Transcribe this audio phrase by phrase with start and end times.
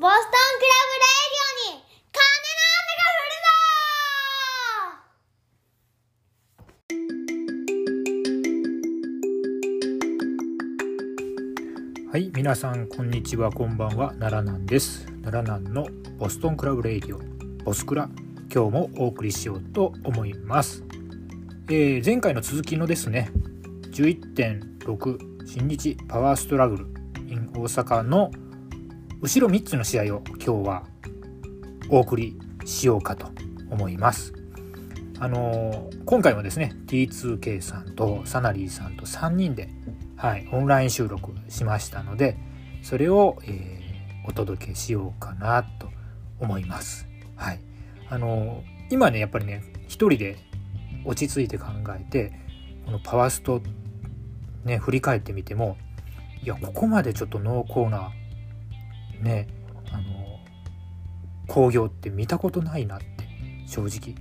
[0.00, 3.28] ボストンクラブレディオに金の雨が降
[12.00, 15.04] るぞはい、皆さんこんにちは、こんばんは、奈良南です。
[15.22, 15.86] 奈良南の
[16.16, 17.20] ボストンクラブレディオ、
[17.62, 18.08] ボスクラ、
[18.50, 20.82] 今日もお送りしようと思います。
[21.68, 23.30] えー前回の続きのですね、
[23.90, 26.86] 11.6新日パワーストラグル
[27.28, 28.30] in 大阪の
[29.22, 30.84] 後ろ3つの試合を今日は
[31.90, 33.26] お送りしようかと
[33.70, 34.32] 思います。
[35.18, 39.68] あのー今回もですね T2K さんとサナリーさんと3人で、
[40.16, 42.36] はい、オンライン収録しましたので
[42.82, 43.80] それを、えー
[44.26, 45.88] お届けしようかなと
[46.38, 47.08] 思います。
[47.36, 47.60] はい、
[48.08, 50.36] あのー今ねやっぱりね一人で
[51.04, 51.66] 落ち着いて考
[51.98, 52.32] えて
[52.84, 53.60] このパワースト
[54.64, 55.76] ね振り返ってみても
[56.42, 58.12] いやここまでちょっと濃厚な
[59.20, 59.48] ね
[59.92, 60.02] あの
[61.46, 63.06] 興行って見たことないなって
[63.66, 64.14] 正直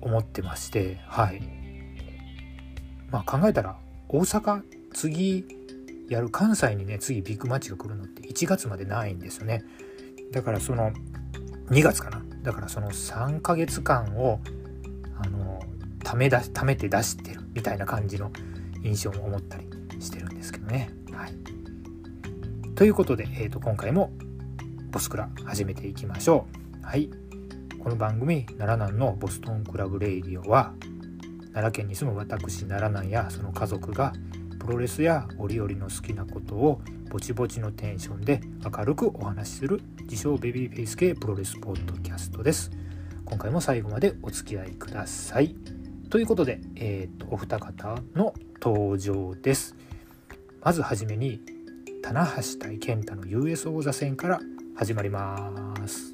[0.00, 1.42] 思ってましてはい。
[3.10, 3.76] まあ考えたら
[4.08, 5.44] 大阪次
[6.08, 9.64] やる関西にね次ビッグマッチが来るのって1月までないんですよね。
[10.32, 10.92] だからその
[11.70, 12.22] 2月かな。
[12.42, 14.40] だからその3ヶ月間を
[15.22, 15.60] あの
[16.02, 18.32] ためだためて出してるみたいな感じの
[18.82, 19.68] 印象も思ったり
[20.00, 20.90] してるんですけどね。
[21.12, 21.34] はい。
[22.74, 24.10] ということで、えー、と今回も
[24.90, 26.48] ボスクラ始めていきましょ
[26.82, 26.84] う。
[26.84, 27.08] はい。
[27.80, 30.74] この番組「奈良南のボストンクラブレイディオは」
[31.54, 34.12] 奈良県に住む私奈良南やその家族が
[34.58, 42.72] プロレスや折々の好きなことをぼちぼちのテンションで明るくお話しする自称ベビーフェイス系プロレスポッドキャストです。
[43.24, 45.54] 今回も最後までお付き合いください。
[46.10, 49.76] ということで、えー、とお二方の登場です。
[50.64, 51.40] まずはじめに
[52.02, 54.40] 棚橋対健太の US 王座戦から
[54.76, 56.12] 始まります。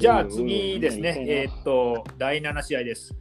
[0.00, 3.14] じゃあ次ですね、えーっと、第7試合です。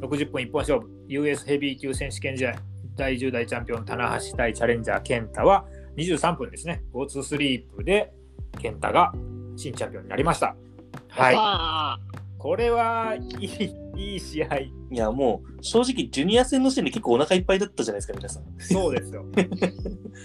[0.00, 2.54] 60分一本勝負、US ヘビー級選手権試合、
[2.96, 5.66] 第10代チャンピオン、棚橋対チャレンジャー、健太は
[5.98, 8.14] 23分ですね、GO2 スリープで
[8.58, 9.12] 健太が
[9.56, 10.56] 新チャンピオンになりました。
[11.10, 11.98] はい、は
[12.38, 18.44] これはいいいい試合、いや、もう、正直、ジュニア戦の時点で結構お腹いっぱいだったじゃないですか、皆さん。
[18.58, 19.24] そうですよ。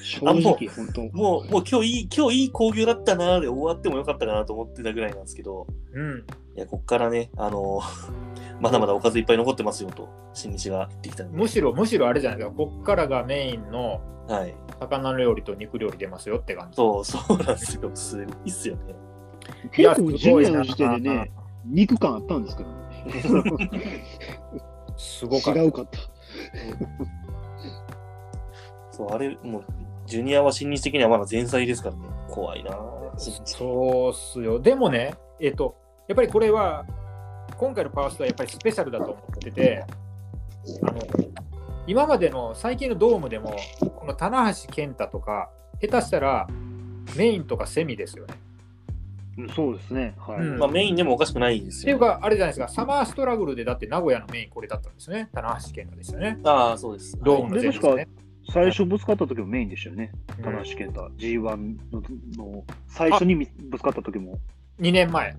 [0.03, 1.02] 正直、本当。
[1.18, 6.19] もう、もう今日いい、今日いい興行だったなーで終わってもよかったかなと思ってたぐらいなんですけど、うん、
[6.56, 8.12] いや、こっからね、あのー
[8.62, 11.38] まだまだおかずいっぱい残ってますよと、新日が言ってきたんで。
[11.38, 14.56] むしろ、むしろあれじゃないですか、こっからがメインのはい。
[14.79, 16.78] 魚料理と肉料理出ますよって感じ。
[16.78, 17.91] そう、そうなんですよ。
[17.94, 18.96] すごいっすよね。
[19.72, 21.31] 結構、ジュニアの時点でね、
[21.66, 24.03] 肉感あったんですけどね。
[24.97, 25.62] すごかった。
[25.62, 26.00] 違うかった。
[28.91, 29.66] そう、あれ、もう、
[30.06, 32.02] ジュニアは新日的にはまだ前菜ですからね。
[32.29, 32.78] 怖いな
[33.46, 34.59] そうっすよ。
[34.59, 35.75] でもね、えっと、
[36.07, 36.85] やっぱりこれは、
[37.57, 39.85] 今回のパワーストはやっぱりスペシャルだと思ってて、
[40.84, 41.02] あの
[41.85, 43.56] 今までの最近のドームでも、
[43.96, 45.50] この棚橋健太とか、
[45.81, 46.47] 下手したら
[47.16, 48.34] メインとかセミですよね。
[49.55, 50.16] そうですね。
[50.17, 50.39] はい。
[50.39, 56.39] うんまあ、メインでもおかしくないですよ、っていうか、あれじゃないですか、サマーストラグルでだって名古屋のメインこれだったんですよね、棚橋健太ですよね。
[56.44, 57.17] ああ、そうです。
[57.21, 58.07] ドームの前日ね。
[58.51, 60.11] 最初ぶつかった時もメインでしたよね。
[60.38, 61.07] うん棚橋健太。
[61.17, 61.55] G1
[61.91, 62.03] の
[62.35, 64.38] の最初にみぶつかった時も。
[64.79, 65.35] 2年前。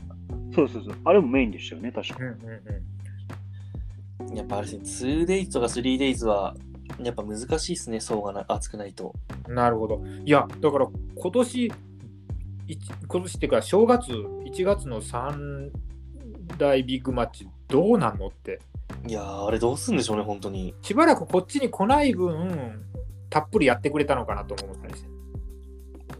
[0.54, 0.94] そうそうそう。
[1.04, 6.56] あれもメインでしたよね、確かうんうんうんやっぱあれですね、2days とか 3days は、
[7.02, 9.14] やっぱ難しいですね、層がな厚くないと。
[9.48, 10.02] なるほど。
[10.24, 11.72] いや、だから今年、い
[12.66, 15.70] 今年っていうか、正月、1月の3
[16.58, 18.60] 大ビッグマッチ、どうなんのって、
[19.06, 20.74] いやー、あれどうすんでしょうね、本当に。
[20.82, 22.82] しばらくこっちに来ない分、
[23.30, 25.08] たっぷりやってくれたのかなと思ったりして、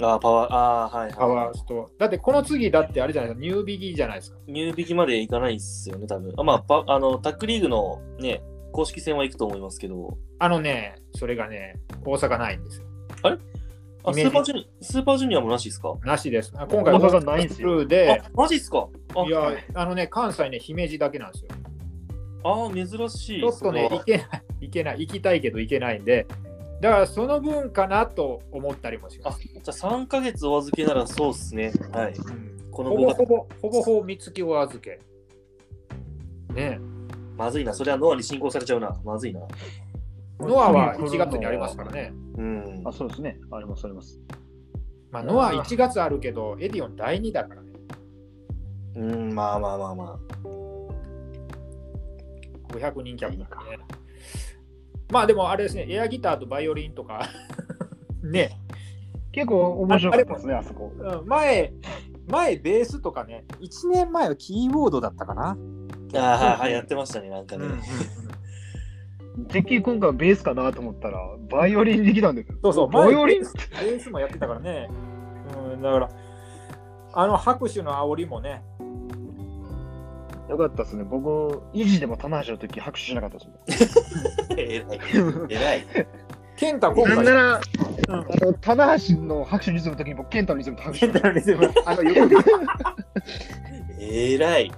[0.01, 1.15] あーパワー、あーはい、はい。
[1.15, 1.91] パワースト。
[1.99, 4.39] だって、この次、だってあれじゃないですか、ニュービギーじゃないですか。
[4.47, 6.33] 入引きまでいかないっすよね、多分。
[6.37, 8.43] あまあ、パあの、タックリーグのね、
[8.73, 12.87] 公式戦は行くと思いますけど、あのね、それがね、大阪ないんですよ。
[13.23, 13.39] あイ
[14.13, 15.95] メージスーパージュニスーパージュニアもなしですか？
[16.05, 16.53] なしです。
[16.57, 18.89] あ今回、大阪ないんですよで、あ、マジっすか？
[19.17, 21.49] あいや、あのね、関西ね、姫路だけなんですよ。
[22.45, 23.41] あー、珍しい。
[23.41, 24.29] ちょっとね、それは行けない、
[24.61, 26.27] 行けない、行きたいけど行けないんで、
[26.81, 31.73] だからその分かなと思ったりもしまあす。、じゃあ3ヶ月お預けならそうっすね。
[31.93, 32.13] はい。
[32.13, 34.99] うんこの5月ほぼほ、ぼ、ほぼほぼ三月お預け。
[36.53, 36.81] ね
[37.39, 37.73] まずいな。
[37.73, 38.97] それはノアに進行されちゃうな。
[39.05, 39.41] まずいな。
[40.41, 42.13] えノアは1月にありますからね。
[42.37, 42.83] うん。
[42.85, 43.39] あ、そうですね。
[43.51, 44.21] あります、あります。
[45.11, 47.73] まあ、ノア1月あるけど、エディオン第2だからね。
[48.97, 50.19] うん、まあまあまあまあ。
[52.69, 53.85] 500人キャップなんでね。
[55.11, 57.29] まあでもあれですね、エアギターとバイオリンとか、
[58.23, 58.59] ね、
[59.33, 60.93] 結構面白かったですね、あそこ。
[60.97, 61.73] うん前、
[62.29, 65.51] 前ベースとかね、1年前はキーボードだったかな。
[65.51, 67.67] あーはいはい、やってましたね、なんかね。
[69.49, 71.19] てっきり今回はベースかなと思ったら、
[71.51, 72.59] バイオリンできたんだけど。
[72.63, 74.89] そうそう、バイオリンベースもやってたからね。
[75.73, 76.09] うん、だから、
[77.13, 78.63] あの拍手の煽りもね、
[80.49, 81.05] よかったですね。
[81.05, 83.99] 僕、維持でも棚橋の時拍手しなかったです
[84.53, 84.59] もん。
[84.61, 85.01] えらい。
[85.49, 85.87] えらい。
[86.57, 87.61] 健太今回、なんなら、
[88.09, 92.37] うんあの、棚橋の拍手リズムの時に僕、ケンタのリズムと拍手健太のリズム、 あの横で
[94.01, 94.71] えらい。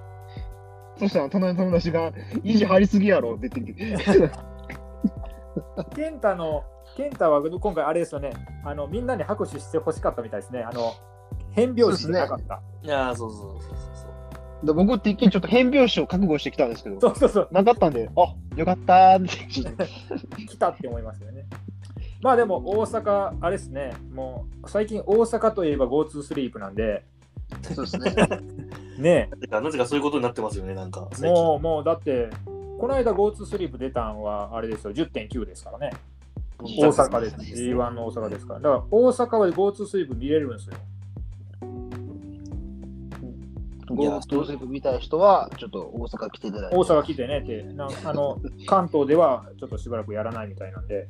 [0.99, 2.13] そしたら隣の友達が、
[2.43, 4.31] 維持張りすぎやろって言ってきて。
[5.95, 6.65] 健太の、
[6.97, 8.33] 健太は今回あれですよね、
[8.65, 10.63] あのみんなに拍手してほしかったみたいですね。
[10.63, 10.95] あの
[11.51, 12.63] 変拍子じゃなかった。
[12.83, 14.07] いやーそうそうそうそ
[14.63, 20.47] うで僕、てっきりちょっと変拍子を覚悟してきたんですけど、そうそうそう、なかったんで、あよかったーって。
[20.47, 21.47] 来たって思いますよね。
[22.23, 27.05] まあでも大阪、あれですね、もう最近大阪といえば GoTo スリープなんで、
[27.63, 28.15] そうですね。
[28.99, 31.09] ねてかなぜかそういうことになってますよね、なんか。
[31.21, 32.31] もう、もうだって、
[32.79, 35.91] この間 GoTo スリープ出たんはあれですよ、10.9ですからね。
[36.59, 37.37] 大阪です。
[37.37, 38.61] G1 の大阪ですから。
[38.61, 40.77] だから大阪は GoTo スリープ見れるんですよ。
[43.89, 46.77] いやゴープ見たい人は、ちょっと大阪来ていただいて。
[46.77, 51.09] 大阪来てねって、なんあの 関東ではちょっとしばらくやらないみたいなんで。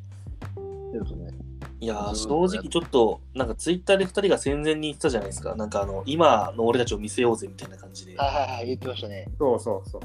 [1.80, 5.54] いやー正直ちょっと、なんかツイッターで2人が戦前に言ってたじゃないですか。
[5.56, 8.12] なんかあの、今の俺たちを見せようぜみたいな感じで。
[8.12, 9.26] いはいはいはい、言ってましたね。
[9.38, 10.00] そうそうそう。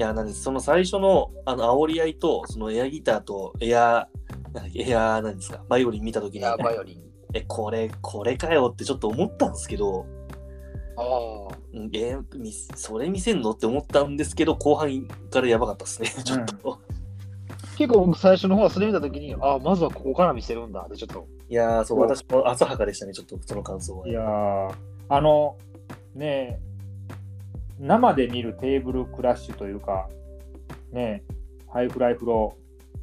[0.00, 4.08] や、なんで、その最初の、あの、煽り合いと、そのエアギターとエア、
[4.74, 7.02] エア、なんですか、バイオリン見たときに、バイオリン。
[7.32, 10.06] え、これ、これかよってちょっと思ったんですけど、
[10.96, 11.02] あ
[11.52, 11.58] あ。
[11.72, 16.78] うんえーみそれ見せんのって思ったんですけど、後半からやばかったですね、ちょっと。
[17.76, 21.26] 結構僕最初の方はそれ見たときに、ああ、まずはここから見せるんだってちょっと。
[21.48, 24.08] いやー、そう、そう私も浅はかでしたね、ちょっとその感想は。
[24.08, 24.74] いやー、
[25.08, 25.56] あの、
[26.14, 26.73] ねえ、
[27.78, 30.08] 生で見るテーブルクラッシュというか、
[30.92, 31.34] ねえ、
[31.72, 32.56] ハイフライフロ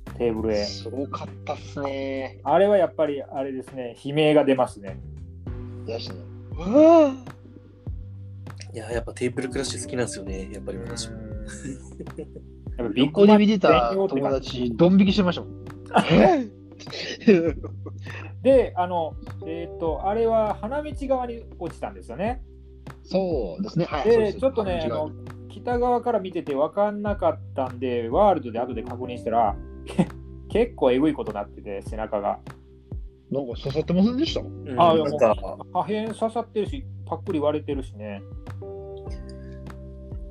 [0.06, 0.64] ー、テーブルへ。
[0.66, 2.40] すごかったっすね。
[2.44, 5.00] あれはやっぱり、あれですね、悲鳴が出ますね。
[5.88, 6.16] いやしね。
[6.58, 7.14] うわ
[8.74, 11.18] いやっぱテーブルクラッシュ好きなんですよね、やっぱり私も。
[11.18, 11.32] うん
[12.78, 15.66] やっぱ ビッ横で見てた友達、ドン引きしてましたもん。
[16.10, 16.48] え
[18.42, 19.16] で、あの、
[19.46, 22.42] えっ、と、あれは花道側に落ちたんですよね。
[23.04, 23.86] そうですね。
[23.86, 24.10] はい。
[24.10, 25.12] でちょっとね、あの
[25.50, 29.56] 北側から見てて分かんなかったんで、ワールドで後で確認したら、
[30.50, 32.40] 結構えぐいことになってて、背中が。
[33.32, 34.42] なんか刺さってませんでした？
[34.42, 35.36] うんあいやもうなんか、
[35.74, 38.22] 破片刺さってるし、パックリ割れてるしね。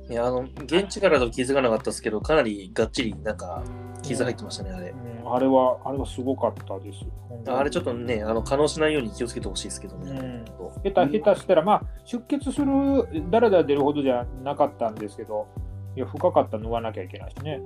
[0.09, 3.63] いや、あの、現地からだと気づかなかったですけど、かなりがっちり、なんか、
[4.03, 4.95] 傷入ってましたね、あれう。
[4.95, 4.97] ん、
[5.33, 7.05] あれは、あれはすごかったです。
[7.47, 10.11] あれちょっとね、あの、可能しないように気をつけてほしいですけどね。
[10.11, 10.45] うん
[10.83, 15.47] 下手下手したら、まあ、出血する、だらだら出るほどじゃなかったんですけど、
[15.95, 17.61] いや、深かったら縫わなきゃいけないしね。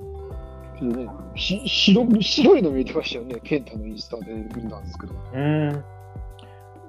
[0.82, 3.40] ね、し白白いの見えてましたよね。
[3.44, 5.14] ケンタのインスタで見たんですけど。
[5.34, 5.84] うん。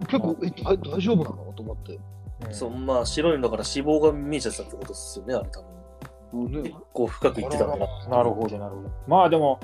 [0.09, 1.53] 結構、え、大大丈夫なの？
[1.53, 1.99] と思って。
[2.51, 5.63] そう、まあ、白いのだから脂肪が見えちゃってたってことですよね、あれ多
[6.33, 6.53] 分。
[6.63, 8.09] ね結構深くいってたんだな。
[8.09, 8.91] なるほど、なるほど。
[9.07, 9.61] まあでも、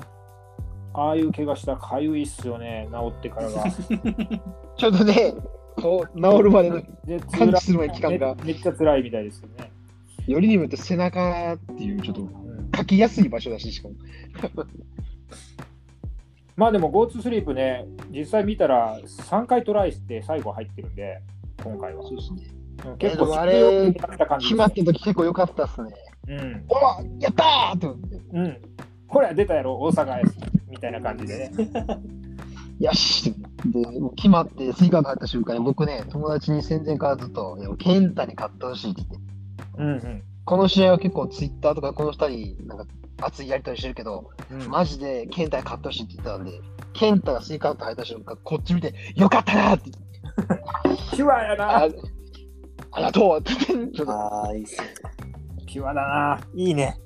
[0.93, 3.63] ああいう怪我したらかゆいっすよね、治ってからが。
[4.77, 5.33] ちょっとね、
[5.77, 9.71] 治るまでので感知するまで期間がめ、めっちゃ辛いみたいですよね。
[10.27, 13.95] よりにもよって背中っていう、ちょっとうん書きやすい場所だし、しかも。
[16.55, 21.19] まあでも GoTo スリープね、実際見たら3回トライして最後入ってるんで、
[21.63, 22.03] 今回は。
[22.03, 22.43] そうですね。
[22.49, 22.63] うん
[22.97, 25.91] 結構あれ強くなった感じ決まった時結構良かったっすね。
[26.27, 26.65] うん。
[26.67, 28.15] おわやったーって思って。
[28.33, 28.57] うん。
[29.07, 30.31] これは出たやろ、大阪やし。
[30.73, 31.51] みたいな感じでね。
[32.79, 33.31] よし
[33.65, 39.27] で、決まって、スリーが入った瞬間に、僕ね、友達に戦前からずっと、ケンタに勝ってほしいって言って、
[39.77, 40.23] うんうん。
[40.43, 42.85] この試合は結構ツイッターとかこの二人、なんか
[43.21, 46.59] 熱いやりとりしてるけど、うんマジでケンタに勝ってほしいって言ってたんで、
[46.93, 51.89] ケンタがスイカウト入った瞬間、こっち見て、よかったなーって言って、ピュアやなあ。
[52.91, 54.87] ありがとうって言って、ちょっとああ、いいっすね。
[55.65, 56.39] ピュアだな。
[56.55, 56.97] いいね。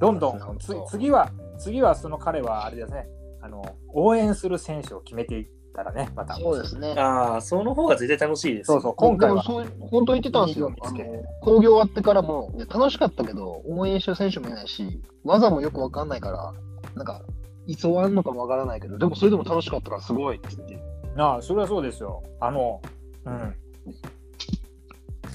[0.00, 3.08] どんどん、つ次は、次はその彼はあれですね。
[3.40, 6.34] あの、応援する選手を決めていったらね、また。
[6.34, 6.94] そうですね。
[6.96, 8.66] ああ、その方が絶対楽しいです。
[8.66, 9.42] そうそう、今回は。
[9.42, 10.74] そう本当に言ってたんですよいい。
[10.76, 16.52] の工業終わってからも、楽しかったけど、応援してる選手もいないし、技もよくわかんないから、
[16.94, 17.22] なんか、
[17.66, 20.80] いつ終わるのかもわからないけど、でもそれでも楽しかったからすごいって言って。
[21.16, 22.22] なあ、それはそうですよ。
[22.40, 22.80] あの、
[23.24, 23.54] うん。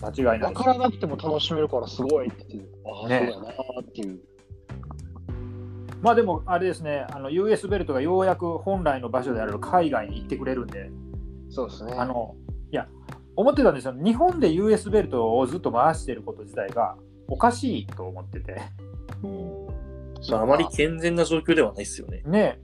[0.02, 4.20] 間違いないわからなくても楽しめるからすごいって言って、ああ、ねそうだなーっていう。
[6.04, 10.92] まあでもあれですね、あの US ベルトがようやく本来の場所である海外に行ってくれるんで、
[11.50, 11.94] そうですね。
[11.98, 12.36] あの
[12.72, 12.90] いや、
[13.38, 16.98] 思ってたんですよ、日本で US ベルトをずっと回してること自体が
[17.30, 18.62] おかしいと思ってて、
[20.30, 22.22] まあ、あまり健全な状況ではないですよね。
[22.26, 22.60] ね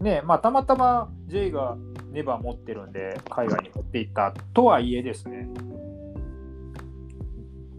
[0.00, 0.26] え、ねえ。
[0.26, 1.76] まあ、たまたま J が
[2.10, 5.48] ネバー持ってるんで、海外に持っていったとはいえですね、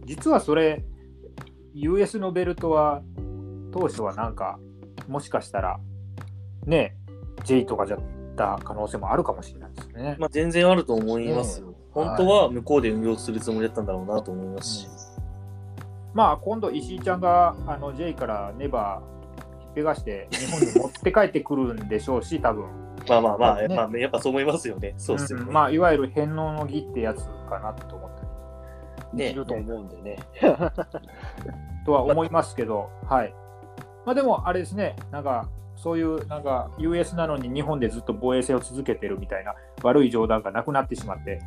[0.06, 0.82] 実はそれ、
[1.74, 3.02] US のベルトは
[3.72, 4.58] 当初はなんか、
[5.08, 5.80] もしかしたら、
[6.66, 8.00] ねえ、J とかじゃっ
[8.36, 10.16] た可能性もあるかもしれないですね。
[10.18, 11.68] まあ、全然あると思いますよ。
[11.68, 14.88] ね本当は向こうで運用するつもりだったんだろうなと思いますし。
[16.14, 22.64] まあ今度石井ちゃんがあの J からネバー引っぺがして日本に持って帰ってくるんでしょうし多分、
[23.08, 24.94] まあまあまあ、ねまあやっぱそう思いますよね。
[24.96, 25.44] そうですよね。
[25.46, 28.22] うんまあいわゆる返納の儀ってやつかなと思った
[29.12, 30.18] りねいると思うんでね。
[31.84, 33.34] とは思いますけど、はい
[34.04, 41.40] まあでもあれですねなんかそういうなんか US なのに日本でずっと防衛戦を続けてるみたいな悪い冗談がなくなってしまって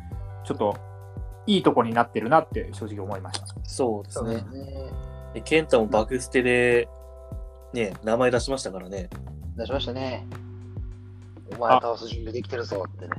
[0.44, 0.76] ちょっと
[1.46, 4.34] いいとこになってるなって正直思いましたそうですね。
[5.34, 5.60] ね。
[5.60, 6.88] ンタもバクステで、
[7.72, 9.08] ね、名前出しましたからね。
[9.56, 10.26] 出しましたね。
[11.56, 13.10] お前倒す準備できてるぞってね。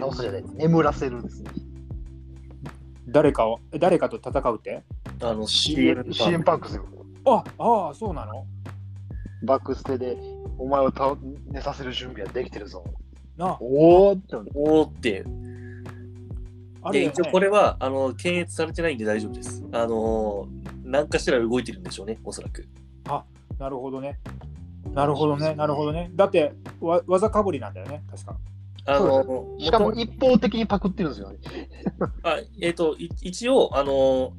[0.00, 0.44] 倒すじゃない。
[0.54, 1.50] 眠らせるんですね。
[3.08, 4.82] 誰かを誰かと戦うって？
[5.22, 6.84] あの、CM, CM パンクスよ。
[7.26, 8.44] あああそうなの？
[9.42, 10.16] バックステで、
[10.58, 11.16] お前を倒
[11.50, 12.84] 寝させる準備はできてるぞ。
[13.36, 14.36] なおーって。
[14.54, 15.22] おーって。
[15.22, 15.24] で、
[16.82, 19.64] あれよね一応これは、あの、検閲されてないんで大丈夫です。
[19.72, 20.46] あの、
[20.84, 22.68] 何かしら動いてるんでしょうね、おそらく。
[23.58, 24.18] なるほどね。
[24.94, 25.54] なるほどね。
[25.54, 26.10] なるほどね。
[26.14, 28.36] だって、わ技かぶりなんだよね、確か。
[28.86, 31.38] あそうの、しかも元一方的にパクってるんですよね。
[32.24, 34.32] あえっ、と、い一応、あの、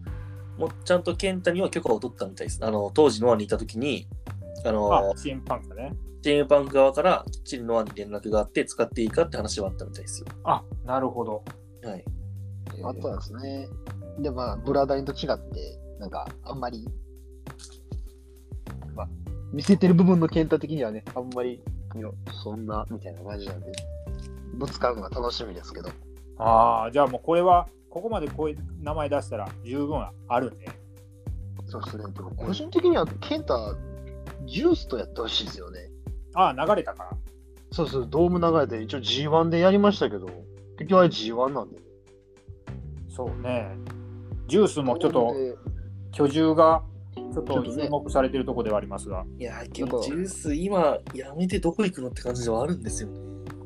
[0.58, 2.66] もうちゃんとケンタには許可を取ったみたいです。
[2.66, 4.08] あの、当時ノアにいたときに、
[4.66, 5.94] あの、あ、チームパンクね。
[6.22, 10.28] チームパンク側からきっちりノアに連絡があって使っていいかって話はあったみたいですよ。
[10.44, 11.44] あ、なるほど。
[11.84, 12.06] はい。
[12.84, 13.68] あとはですね。
[14.20, 16.88] で、まあ、ブラダインと違って、なんか、あんまり、
[18.96, 19.10] まあ、
[19.52, 21.64] 見せてる部分の健太的にはね、あんまり、
[21.96, 22.10] いや
[22.44, 23.72] そんな、みたいな感じなんで、
[24.54, 25.90] ぶつかるのが楽しみですけど。
[26.38, 30.68] ああ、じゃあもうこれは、ここまでこういう名前出したら十分あるね。
[31.66, 32.04] そうですね。
[32.38, 33.76] 個人的には、健太、
[34.46, 35.90] ジュースとやってほしいですよね。
[36.34, 37.12] ああ、流れたから。
[37.72, 40.28] そうそう、ドーム流れて、一応 G1 でやりましたけど、
[40.78, 41.78] 結局あれ G1 なんで。
[43.10, 43.76] そうね。
[44.48, 45.56] ジュースもちょっとで
[46.12, 46.84] 居住が
[47.16, 49.26] ちょっと注目されてるところではありますが。
[49.38, 53.20] いやー、けど、ジュース、今、やめてどこ行くのって感じではあるんですよね。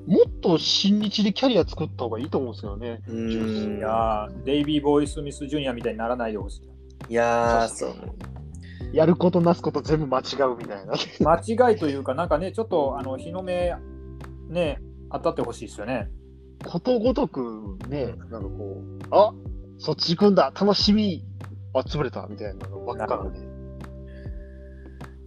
[0.08, 3.02] もっと新日でキャリア作った方がいいと思うんですけどね。
[3.08, 3.80] うい。
[3.80, 6.62] やーデイビー・ボーイ・スミス・ジュニアみたいにならないでほし
[7.10, 7.12] い。
[7.12, 7.94] いやー、そう。
[8.94, 10.22] やることなすこと全部間違
[10.54, 10.94] うみたいな。
[11.22, 13.74] 間違いというか、なんかね、ちょっとあの日の目、
[14.50, 16.10] ね、当たってほしいですよね。
[16.66, 19.34] ことごとくね、なんかこう、あ
[19.78, 21.26] そっち行くんだ、楽しみ、
[21.74, 23.40] あ、潰れたみたいなのばっかなんで。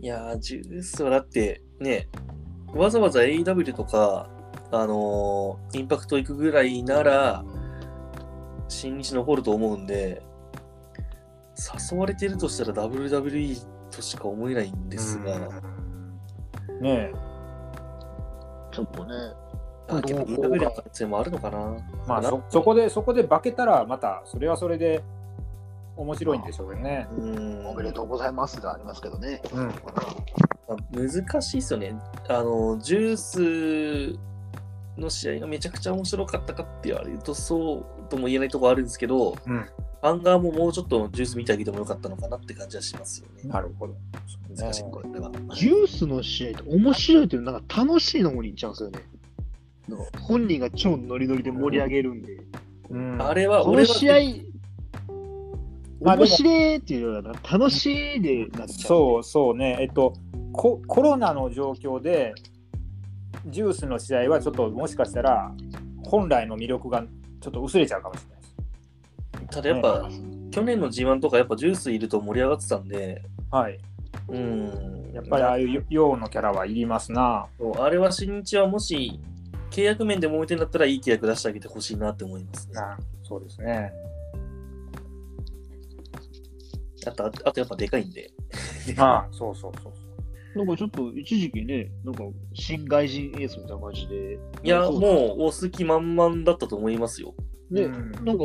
[0.01, 2.09] いやー、ジュースはだって、ね、
[2.75, 4.31] わざわざ AW とか、
[4.71, 7.45] あのーインパクト行くぐらいなら、
[8.69, 10.23] 新日残ると思うんで、
[11.93, 15.39] 誘われてるとしたら WWE としか思えないんですが、
[16.81, 17.13] ね
[18.71, 19.15] ちょっとね、
[19.89, 21.77] あけどどう AW の可能性もあるのかな。
[22.07, 25.03] まあなそそこで、そこで化けたら、またそれはそれで
[25.97, 27.09] 面白いんでしょうね。
[27.11, 29.43] うーんおめでとうございますがありますけどね。
[29.53, 29.67] うん。
[29.67, 29.73] ま
[30.71, 31.97] あ難しいですよね。
[32.29, 39.67] あの、ジュースの試合がめちゃくちゃ面白かったかって言われると、そうとも言えないところあるんですけど、うん。
[40.01, 43.49] アンガーももうちょっとジュース見てあげてもよかったのかなって感じはしますよね。
[43.49, 43.95] なるほど。
[44.57, 45.31] 難しい、これは。
[45.55, 48.99] ジュースの試合って面白いというなんか楽しいの方に行っちゃうんですよね。
[50.21, 52.37] 本人が超ノリノリで盛り上げるんで、
[52.91, 54.15] うん、あれは、こ俺はの試合、
[56.01, 58.87] 面白いっていうよりは楽しいでなっちゃう。
[58.87, 60.13] そうそうね、えっと
[60.53, 62.35] コ、コロナの状況で、
[63.47, 65.53] ジュースの試合はちょっともしかしたら、
[66.05, 67.05] 本来の魅力が
[67.41, 68.38] ちょっと薄れちゃうかもしれない。
[69.51, 70.09] ただやっぱ、
[70.51, 73.79] 去年の G1 とかやっぱジュースいると盛り上がってたんで、はい。
[74.29, 75.13] うん。
[75.13, 77.47] やっぱりああいう陽のキャラはいりますな。
[77.59, 79.21] そうあれは新日はもし、
[79.71, 82.75] 契約面で揉めてんだったらいい契約出してあげてほしいなって思いますね。
[82.75, 83.93] なそうですね。
[87.07, 88.31] あと、あとやっぱでかいんで。
[88.97, 89.93] まあ、 そうそうそう
[90.57, 92.25] なんかちょっと一時期ね、なんか
[92.55, 94.39] 新外人エースみたいな感じで。
[94.63, 97.35] いや、そうもう、お好き満々だったと思いますよ。
[97.71, 98.45] ね、うんなんか、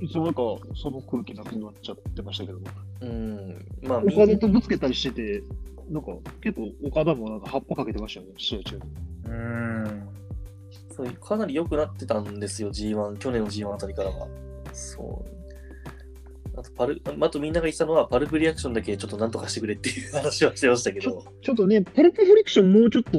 [0.00, 0.40] いつの間にか
[0.74, 2.58] その空気なくなっちゃってましたけど、
[3.02, 3.66] うん。
[3.82, 5.42] まあ、お金とぶつけたりしてて、
[5.90, 8.82] なんか結構岡田もなんか葉っぱかけてましたよね、試合中に。
[9.26, 10.08] うん。
[10.96, 14.28] そうかなり良くなってたんですよ、G1、去年の G1 あたりからは。
[14.72, 16.58] そう。
[16.58, 23.18] あとパル、あとみんなが言ってたのは、パルプリアクションだけちょっとなんとかしてくれっていう話はしてましたけど、ちょっとね、パルプフリクションもうちょっと、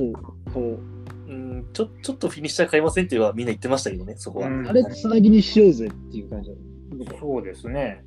[0.54, 0.80] こ
[1.28, 4.48] うんちょちょっとフィニッシャー買いませんっていうのはみんな言ってましたけどね、そこは。
[4.48, 6.71] うんう、あれつなぎにしようぜっていう感じだなんか
[7.20, 8.04] そうですね。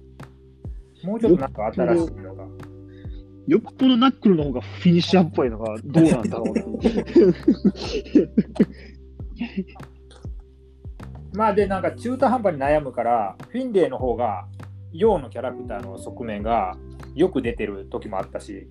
[1.03, 2.45] もうちょっとなんか新しいのが。
[3.47, 6.55] よっぽどナックルの方がフィニッシャーっぽいのがどうなんだろう。
[11.37, 14.47] まあで、なんか中途半端に悩むから、フィンレイの方が、
[14.93, 16.77] ヨウのキャラクターの側面が
[17.15, 18.69] よく出てる時もあったし、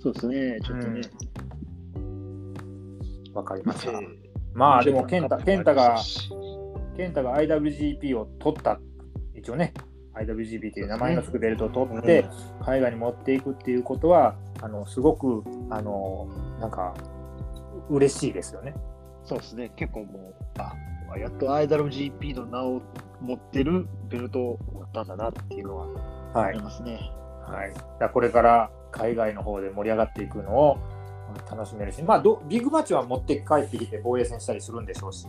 [0.00, 1.00] そうですね、ちょっとね。
[3.32, 3.92] わかりました。
[3.92, 4.06] え
[4.52, 8.80] まあでも、ケンタ、ケンタが、うケンタが IWGP を取った、
[9.40, 9.72] 一応ね、
[10.14, 12.26] IWGP という名前の付くベルトを取って、
[12.64, 16.28] 海外に持っていくっていうことは、あのすごく、あの
[16.60, 16.94] なんか、
[17.88, 18.74] 嬉しいですよね。
[19.24, 20.74] そうですね、結構もう、あ、
[21.18, 22.82] やっと IWGP の名を
[23.20, 25.86] 持ってるベルトを持ったんだなっていうのは
[26.32, 27.10] はありますね。
[27.46, 30.78] はい、だからこれから海外の方で盛り上がっていくのを
[31.50, 35.26] 楽しめるし、まあ、どビッグマッチは持って帰ってきて防衛戦したりするんでしょうし、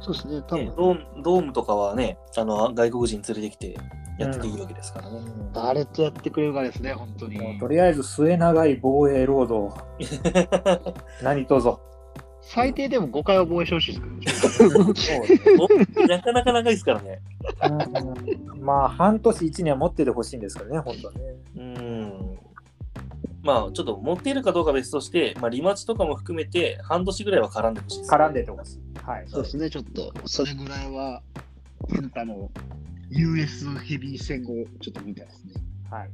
[0.00, 3.76] そうですね、多分、ねドームドームとかはね、あの外国人連れてきて
[4.18, 5.20] やってていいわけですからね。
[5.52, 7.38] 誰とやってくれるかですね、本当に。
[7.38, 11.80] もうとりあえず末長い防衛労働を 何とぞ。
[12.42, 14.68] 最低でも5回は防衛してほしいですけ
[15.56, 15.68] ど
[16.08, 17.20] なかなか長いですからね。
[17.62, 21.20] うんまあ半年1年は持っててほしいんですけどね、本当はね。
[21.56, 22.38] うん。
[23.42, 28.80] まあ、ちょっと持っているかどうかは別として、まあ、リマッチとかも含めて、半年ぐらいは絡んでほしいです、絡んでてほしい。
[29.02, 29.24] はい。
[29.28, 31.22] そうですね、ちょっと、それぐらいは、
[31.88, 32.50] ケンタの
[33.10, 35.54] US ヘビー戦後、ちょっと見たいですね。
[35.90, 36.10] はい。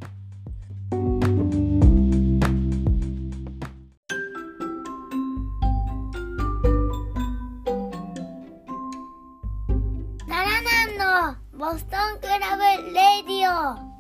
[10.28, 12.62] 奈良南のボストンクラブ
[12.93, 13.96] レディオ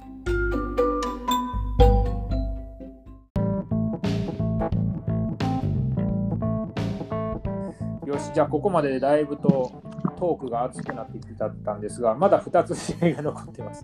[8.36, 9.82] じゃあここまででだいぶと
[10.18, 13.82] トークが熱くなってきてたんですが、まだ2つ試合が残ってます。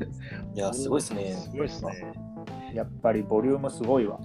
[0.54, 1.32] いや、すごいですね。
[1.32, 2.12] すごいですね。
[2.74, 4.18] やっぱりボリュームすごいわ。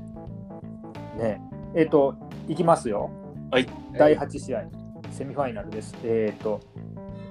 [1.18, 1.40] ね
[1.76, 1.80] え。
[1.80, 2.16] えっ、と、
[2.50, 3.10] いきますよ。
[3.52, 3.70] はい。
[3.98, 4.66] 第8試合、
[5.12, 5.96] セミファイナルです。
[6.04, 6.60] えっ、と、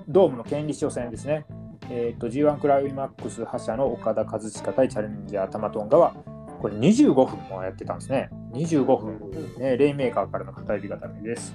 [0.08, 1.44] ドームの権利初戦ですね。
[1.90, 6.14] えっ、と、G1 クライマックス覇者の岡田和親対チャレンジャータマトンガは、
[6.60, 8.30] これ25分もやってたんですね。
[8.52, 9.30] 25分。
[9.58, 11.54] ね、レインメーカーからの片指固めです。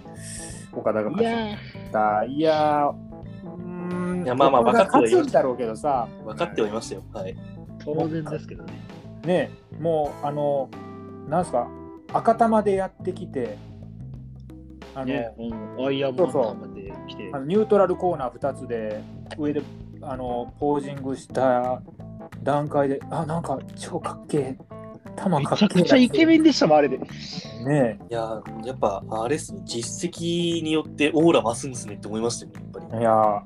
[0.74, 1.58] 岡田が勝ちいや
[1.92, 2.26] た。
[2.26, 7.04] いやー、うーんいやまあまあ分かってはいます勝つんだろうけどさ、分かってはいましたよ。
[7.14, 7.34] はい。
[7.34, 7.38] ー、
[7.80, 8.74] 当然ですけどね。
[9.26, 10.70] ねもうあの
[11.30, 11.68] なんすか
[12.14, 13.58] 赤玉でやってきて
[14.96, 19.02] あの、ね、うん、アイアンマンまで来てあ、のニュートラルコーナー2つで
[19.38, 19.62] 上で
[20.02, 21.82] あのポージングした
[22.44, 24.58] 段階であなんか超かっけえ
[25.16, 26.98] 玉めかっけえちゃくちゃイケメンでしたもん、あれで。
[26.98, 33.02] ねいや、やっぱ、あれですね、実績によってオーラ増すんですねって思いましたよね、やっぱり。
[33.02, 33.44] いや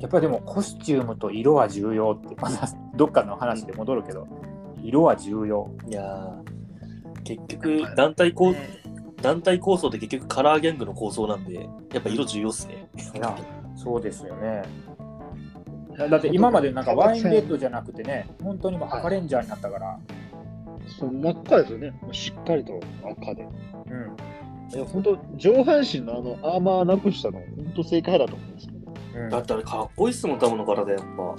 [0.00, 4.26] やっぱりでもコスチュームと色は重要ってまたどっかの話で戻るけど。
[4.82, 5.70] 色は重要。
[5.88, 8.54] いやー結局、団体構
[9.22, 12.86] 団体構想って結局カラーギャングの構想なんで、やっぱ色重要っすね。
[13.14, 13.34] いや
[13.76, 14.62] そうですよね。
[15.96, 19.98] だだって今までなんかワインレッドじゃなくてね本当にもう赤レンジャーになったから、
[20.86, 21.92] そう真っ赤ですよね。
[22.12, 23.42] しっかりと赤で。
[23.42, 24.34] うん
[24.72, 28.78] いや、本当上半身のあのアーマーなくしたの、本当正解だと思うんですけど。
[29.24, 31.36] うんだってあれかっこいいっすもん、ダムの体やっぱ。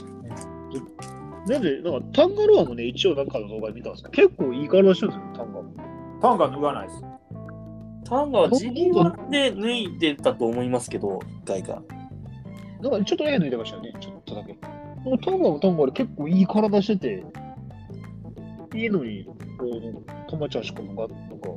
[1.51, 5.73] なんで、なんかタンガロアもね、一応なんかの動画で見たんですけど、結構いい体してるんですよ、タンガも。
[6.21, 7.01] パンが脱がないです
[8.05, 11.81] タンガは G1 で脱いでたと思いますけど、一回が。
[12.81, 14.55] なんかちょっと絵抜いてましたよね、ちょっとだけ。
[15.23, 17.25] タンガもタンガで結構いい体してて、
[18.73, 19.33] いいのに、こ
[19.65, 21.49] う、トマちゃんしかもが、なんか、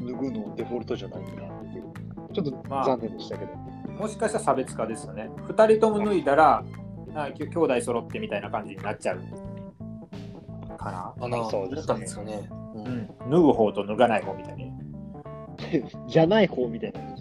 [0.00, 1.84] 脱ぐのデフォルトじゃないんだっていう。
[2.32, 3.64] ちょっとまあ残念でしたけど。
[3.98, 6.64] もしかしたら差別化ですよね2人とも脱いだら
[7.14, 9.18] あきょ兄弟揃ってみたいな感じになっちゃう
[10.76, 12.48] かな、かな、そうですね思ったんですよね。
[12.74, 14.72] ううんん、脱ぐ方と脱がない方みたいに
[16.08, 17.14] じゃない方みたいなん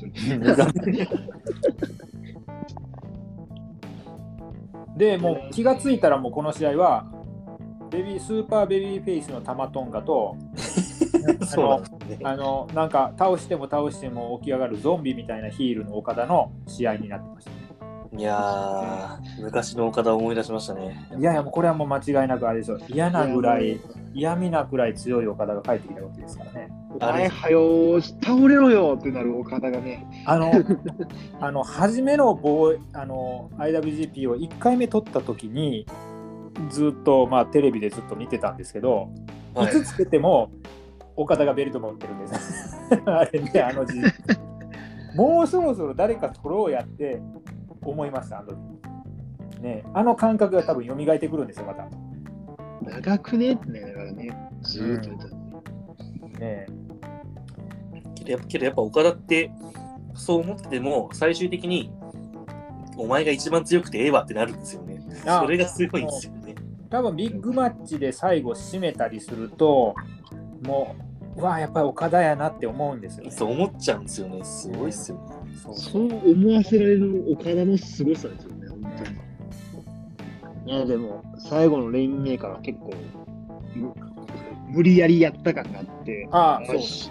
[4.98, 7.06] でもう気がついたらもうこの試合は
[7.94, 10.36] ベビースーパーベビーフェイスのタマトンガと
[11.46, 12.20] そうね。
[12.24, 17.52] あのなんか倒しても倒しても起き上がるゾンビみたいなヒールの岡田の試合になってました。
[18.16, 21.08] いやー、昔の岡田を思い出しましたね。
[21.18, 22.78] いやいや、もうこれはもう間違いなくあれでしょ。
[22.88, 23.80] 嫌なぐらい、
[24.14, 26.72] 嫌味なくらい強い岡田が帰ってきたわけですからね。
[26.94, 30.06] お前はよ倒れろよってなる岡田がね。
[30.28, 30.52] あの、
[31.42, 35.88] あの、初めの防あの、IWGP を1回目取った時に、
[36.70, 39.10] ずっと、まあ、テレビでずっと見てたんですけど、
[39.56, 40.52] はいいつつけても、
[41.16, 42.76] 岡田がベルト持ってるんです。
[43.06, 44.00] あれね、あの時
[45.16, 47.22] もうそろそろ誰か取ろうやって
[47.82, 48.58] 思いました、あの時。
[49.62, 51.88] ね、あの感覚が多分蘇ってくるんですよ、また。
[52.82, 54.50] 長くねってね、だからね。
[54.62, 56.40] ずーっと言ってた。
[56.40, 56.66] ね
[58.16, 59.52] けどやっぱけどやっぱ岡田って、
[60.16, 61.92] そう思ってても、最終的に、
[62.98, 65.00] お前が一番強くてええわってなるんですよね。
[65.26, 66.33] あそれがすごいんですよね。
[66.94, 69.96] 多分ビッグマッチで最後締めたりすると、
[70.62, 70.96] も
[71.36, 73.32] う、うわあ、やっぱり岡田やなって思うんですよね。
[73.32, 74.44] そう思っちゃうんですよね。
[74.44, 75.24] すごいっすよね。
[75.64, 78.94] そうそう思わせられる岡田の凄さですよね、本
[80.66, 80.72] 当に。
[80.72, 82.92] いや、でも、最後のレインメーカーは結構、
[83.74, 83.92] む
[84.70, 86.82] 無理やりやった感があって、ああ、そうよ。
[86.84, 87.10] し、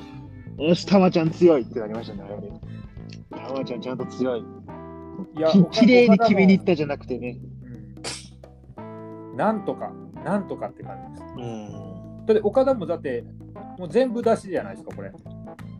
[0.58, 3.46] よし、たまちゃん強いってなりましたね、あれ。
[3.48, 4.44] たまちゃんちゃんと強い。
[5.36, 7.36] いやききれいに決めに行っ岡たじゃなくてね。
[9.36, 9.92] なんとか、
[10.24, 11.34] なんとかって感じです。
[11.36, 12.26] うん。
[12.26, 13.24] だって岡田もだって、
[13.78, 15.12] もう全部出しじゃないですか、これ。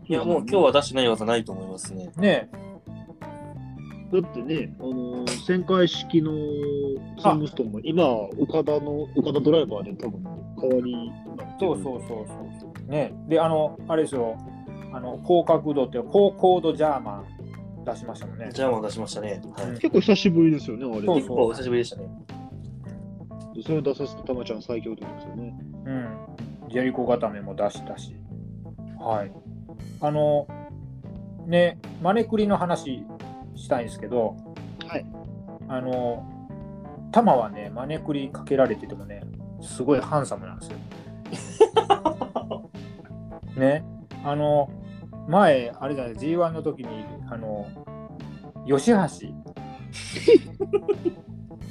[0.05, 2.11] いや、もう今日は出してない技ないと思いますね。
[2.17, 2.49] ね
[4.11, 6.31] だってね、あのー、旋回式の
[7.19, 8.05] スームストーンも今、
[8.37, 12.27] 岡田の、岡田ドライバーで多分代わりになってるそうそうそう
[12.59, 12.91] そう。
[12.91, 14.37] ねで、あの、あれですよ、
[14.93, 17.25] あの、高角度っていうか高高度ジャーマン
[17.85, 18.49] 出しましたもんね。
[18.53, 19.41] ジャーマン出しましたね。
[19.55, 19.65] はい。
[19.69, 21.05] うん結構久しぶりですよね、あれ。
[21.05, 22.07] そう結構お久しぶりでしたね。
[23.61, 25.55] それを出させてたまちゃん最強ってことですよね。
[25.85, 26.17] うん。
[26.69, 28.15] ジェリコ固めも出したし。
[28.99, 29.31] はい。
[30.01, 30.47] あの、
[31.45, 33.05] ね、マネクリの話
[33.55, 34.35] したいんですけど、
[34.87, 35.05] はい。
[35.67, 36.25] あの、
[37.11, 39.21] タマはね、マネクリかけられててもね、
[39.61, 40.77] すごいハンサムなんですよ。
[43.55, 43.85] ね、
[44.23, 44.69] あの、
[45.27, 47.67] 前、あれじゃない、G1 の時に、あの、
[48.67, 48.97] 吉橋。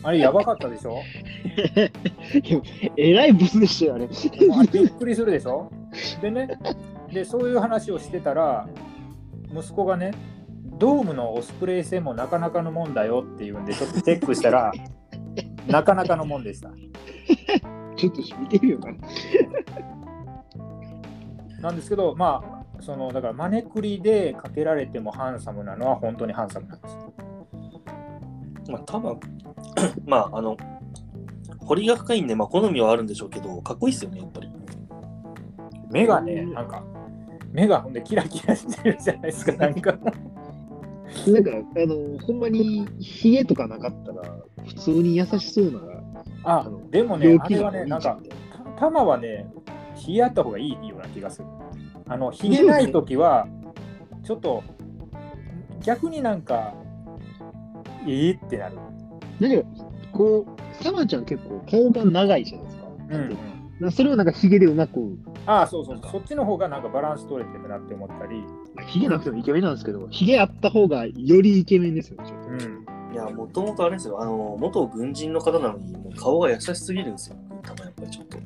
[0.05, 0.99] あれ、やばかったでしょ？
[2.96, 4.07] えらいブスでしたよ、あれ。
[4.48, 5.70] もうあれびっくりするでしょ？
[6.22, 6.48] でね、
[7.12, 8.68] で、そういう話をしてたら、
[9.55, 10.12] 息子がね、
[10.78, 14.72] ドームのオスプレイ戦もなかなかのもんだよっていうんで、ちょっとチェックしたら、
[15.68, 16.70] なかなかのもんでした。
[17.96, 18.98] ちょっと見てみようかな。
[21.61, 22.42] なんですけど、ま
[22.78, 27.12] あ、そのだからマネクリでかけられてもハンサムなのは本当にハンサムなんですよ。
[28.70, 29.20] まあ、多分
[30.07, 30.57] まあ、あの、
[31.66, 34.51] 彫りが深いんで、まあ、好みはあるんでしょうけど、かっこいいっすよね、やっぱり。
[35.90, 36.85] 目がね、なんか、
[37.53, 39.92] 目がほんでキラキラしてるじゃないですか、なんか。
[39.92, 44.22] なんか、あの、ほんまに、ヒゲとかなかったら、
[44.66, 45.81] 普通に優しそうな、
[46.44, 48.18] ああの、でもね陽、あれはね、気なんか
[48.79, 49.46] 玉はね、
[49.94, 51.48] ひげあった方がいいような気がする。
[52.09, 53.46] あの、ひげないときは、
[54.25, 54.62] ちょっと、
[55.83, 56.75] 逆になんか、
[58.07, 58.79] ええってなる。
[59.38, 59.68] 何か、
[60.12, 62.85] こう、サマちゃん結構顔が長いじゃないですか。
[63.11, 63.37] うん、うん。
[63.80, 68.44] なそれをなんかヒゲでうまく、ああ、そうそう、そっちの方がなんかバランス取れてるなって思ったり、
[68.87, 72.87] ヒゲなくてもイケメンなんですけど、ヒゲあった方がよりイケメンですよ、ちょっとうん。
[73.12, 78.38] いや、もともとあれですよ、あの、元軍人の方なのに、もう顔が優しすぎるんですよ、多分やっぱりちょっと。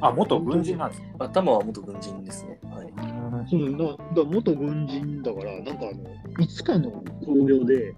[0.00, 1.24] あ、元軍人なんですか？
[1.24, 2.60] 頭は元軍人ですね。
[2.70, 3.48] はい。
[3.50, 6.90] そうだだ元軍人だから、なんかあの、いつかの
[7.26, 7.92] 興行で、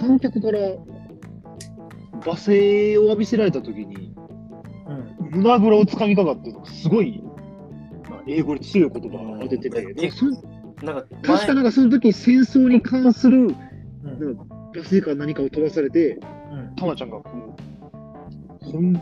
[0.00, 0.58] 観客から
[2.24, 4.14] 罵声を浴びせられたときに、
[4.86, 4.92] う
[5.36, 5.42] ん。
[5.42, 7.22] 胸ぐらをつかみかかって、すごい、
[8.08, 10.26] まあ、英語で強い言葉が出てて、うんでそ
[10.84, 13.54] なんか、確かなんかその時に戦争に関する、うん。
[14.04, 16.18] なんか罵声か何かを飛ばされて、
[16.50, 16.74] うん。
[16.76, 17.56] たまちゃんがこ
[18.62, 19.00] う、ほん、こ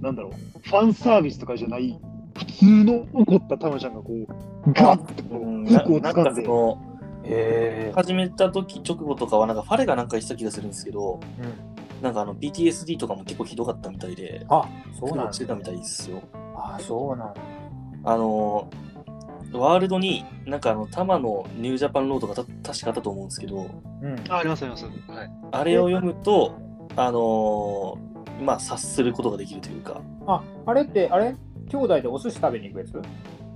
[0.00, 0.32] う、なんだろう、
[0.68, 1.98] ファンサービスとかじゃない、
[2.36, 6.42] 普通の怒ったたまちゃんがこう、ガッてこう、服をなんか掴んで、
[7.26, 7.92] え。
[7.94, 11.20] 始めた時直後とかは、なんかファレがなんか言ってた気がするんですけど、
[12.02, 16.22] なんかあの PTSD とかも結構ひどかったみたいで、あ、そう苦なんしてたみたいですよ。
[16.54, 17.40] あ、そうなんだ。
[18.04, 18.68] あの
[19.52, 23.70] ワールドに、なんかあの、タマのニュージャパンロードがた確かあったと思うんですけど、
[24.02, 24.16] うん。
[24.28, 24.84] あ、ありますあります。
[24.84, 25.30] はい。
[25.52, 26.52] あれを読むと、
[26.96, 31.36] あのーまあ、察することができるというか、あ、あれって、あれ？
[31.70, 33.00] 兄弟でお寿司食べに行くやつ？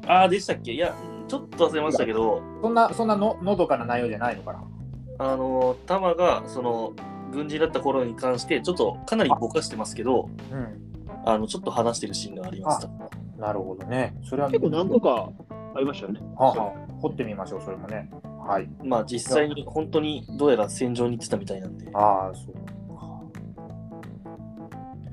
[0.06, 0.72] ああ、でしたっけ？
[0.72, 0.94] いや、
[1.28, 4.64] ちょっと忘れましたけど、そんな、そんなののどかな内容じゃないのかな？
[5.20, 6.92] あのー、タマが、その、
[7.32, 10.88] 軍人だった頃に関して、ちょっとかなりぼかしてますけど、うん。
[11.24, 12.88] あの、ちょっと話してるシーンがありました。
[13.36, 14.16] なるほどね。
[14.24, 15.30] それは結構何個か
[15.74, 16.20] ありましたよね。
[16.36, 18.10] はあはあ掘ってみましょう、それもね。
[18.44, 18.68] はい。
[18.82, 21.88] まあ実際に本当にどうやら戦場に行ってたみたいなんで。
[21.94, 22.54] ああ、そう。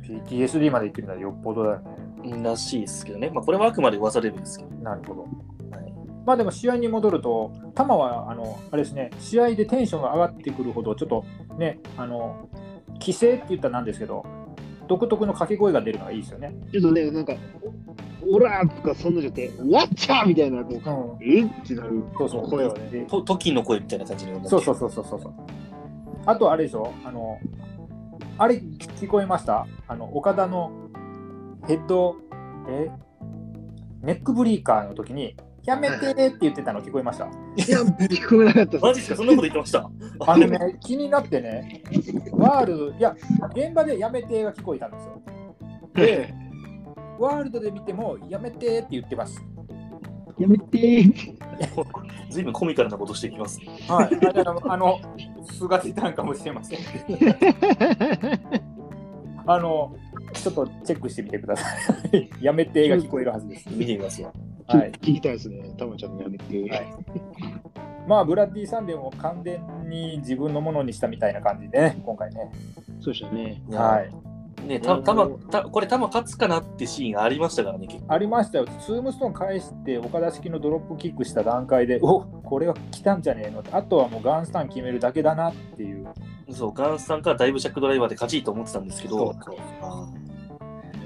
[0.02, 2.44] PTSD まで行ってるのはよっぽどだよね。
[2.44, 3.30] らしいですけどね。
[3.34, 4.76] まあこれはあくまで噂レベルですけど。
[4.78, 5.28] なるほど。
[6.26, 11.26] はい、まあでも試合に戻ると、玉はあのあれですね、試合でテンションが上がってくるほど、ちょっと
[11.58, 12.50] ね、あの
[12.94, 14.26] 規制って言ったらなんですけど、
[14.88, 16.56] 独特の掛け声が出るのがいいですよね。
[16.72, 17.34] ちょっとね、なんか、
[18.32, 22.90] オラーとかそんなじゃて、ワッチャーみたいな、こううん、えってなるそうそう、声をね。
[22.90, 25.34] でと時の声みたいな感じに思ってそうそうそうそうそうそう。
[26.26, 27.40] あとあれでしょ、あの、
[28.38, 29.68] あれ聞こえました？
[29.88, 30.72] あの、岡田の
[31.68, 32.16] ヘッド、
[32.70, 32.90] え？
[34.02, 37.26] ネックブリーカーの時に、やめてって言ってたの聞こえました？
[37.26, 37.30] い
[37.70, 39.16] や、聞こえなかったマジですか？
[39.18, 39.90] そんなこと言ってました？
[40.28, 41.82] あのね、気になってね、
[42.32, 43.16] ワールド、いや、
[43.56, 45.22] 現場でやめてが聞こえたんですよ。
[45.96, 46.34] で、
[47.20, 49.44] ワールドで見ても、やめてって言ってます。
[50.38, 51.36] やめてー。
[52.30, 53.68] ずいぶんコミカルなことしていきますね。
[53.88, 54.16] はい。
[54.16, 55.00] あだからあの、
[55.46, 56.80] 素が出たんかもしれません。
[59.48, 59.96] あの、
[60.34, 61.64] ちょっとチェックしてみてくださ
[62.12, 62.30] い。
[62.42, 63.70] やめてが聞こえるはずです。
[63.72, 64.34] 見てみますよ。
[64.68, 64.92] はい。
[64.94, 65.74] 聞きたいですね。
[65.78, 66.70] たまちゃんのやめて。
[66.70, 66.86] はい
[68.08, 72.52] まあ、ブラッディ・サンデーも完全に自分のものにしたみたいな感じでね、今回ね。
[73.00, 73.62] そうでしたね。
[73.72, 74.68] はい。
[74.68, 78.14] ねたたまたこれ、たま勝つかなってシーンがありましたからね、結構。
[78.14, 78.66] ありましたよ。
[78.80, 86.08] ツームストーン返して、岡田式のドロップキックした段階で、おこれは来たんじゃねえのあとはもうガンスタン決めるだけだなっていう。
[86.52, 90.08] そう、ガンスさんからだいぶシャックドライバーで勝ちいと思ってたんですけど、そうそうあ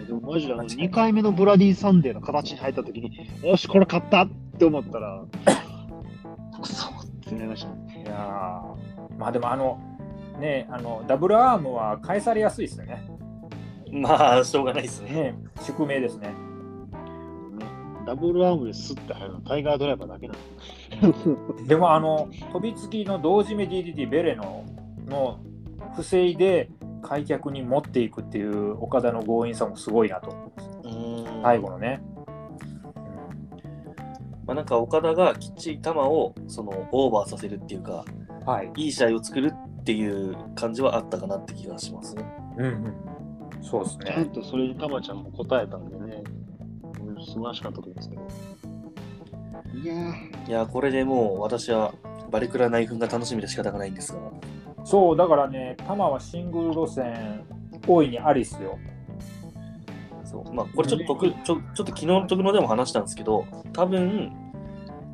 [0.09, 5.23] でもマジであの2回目のブラディサンデーの形に入ったときに、よし、これ勝ったって思ったら、
[6.59, 6.91] くそっ
[7.23, 8.03] てなりましたね。
[8.03, 9.79] いやーまあでもあの、
[10.39, 13.03] ねあの、ダブルアームは返されやすいですよね。
[13.91, 15.11] ーまあ、しょうがないですね。
[15.11, 16.33] ね宿命ですね。
[18.07, 21.67] ダブルアームでスッて入るのはタイガードライバーだけなんです。
[21.67, 24.65] でもあの飛びつきの同時目 DDT ベレの
[25.05, 25.39] の
[25.95, 30.51] 不正で開脚に持っていくっていう岡田の強引さもすごいなと。
[30.83, 31.43] うーん。
[31.43, 32.01] 最後のね、
[34.45, 38.03] まあ、なんか岡田がきっちり球をそのオーバーさせるっていうか、
[38.45, 42.25] はい、いい試合を作るっていう感じはあったかなって気がしますね。
[42.57, 42.93] うんうん、
[43.62, 46.23] そうですちゃんねとそれにたまちゃんも答えたんでね、
[47.25, 48.21] 素晴らしかったと思うんですけど。
[49.83, 51.93] いやー、いや、これでもう私は
[52.31, 54.19] バレクラ内紛が楽しみで仕方がないんですが、
[54.89, 57.43] そうだからね玉はシングル路線
[57.86, 58.80] 大いにありっすよ。
[60.23, 60.52] そう。
[60.52, 64.32] まあ、これちょっと僕、ちょちょっと昨日の時のでも話したんですけど、多分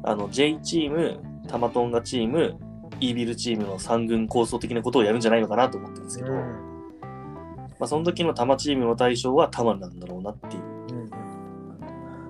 [0.03, 2.57] あの J チーム、タマトンガチーム、
[3.01, 6.41] イービルチームの3軍構想的なことをやるんじゃないのかなと思ってるんですけど、ま
[7.81, 10.63] あ、その時のタマチームの対象はタマなんだろうなっていう。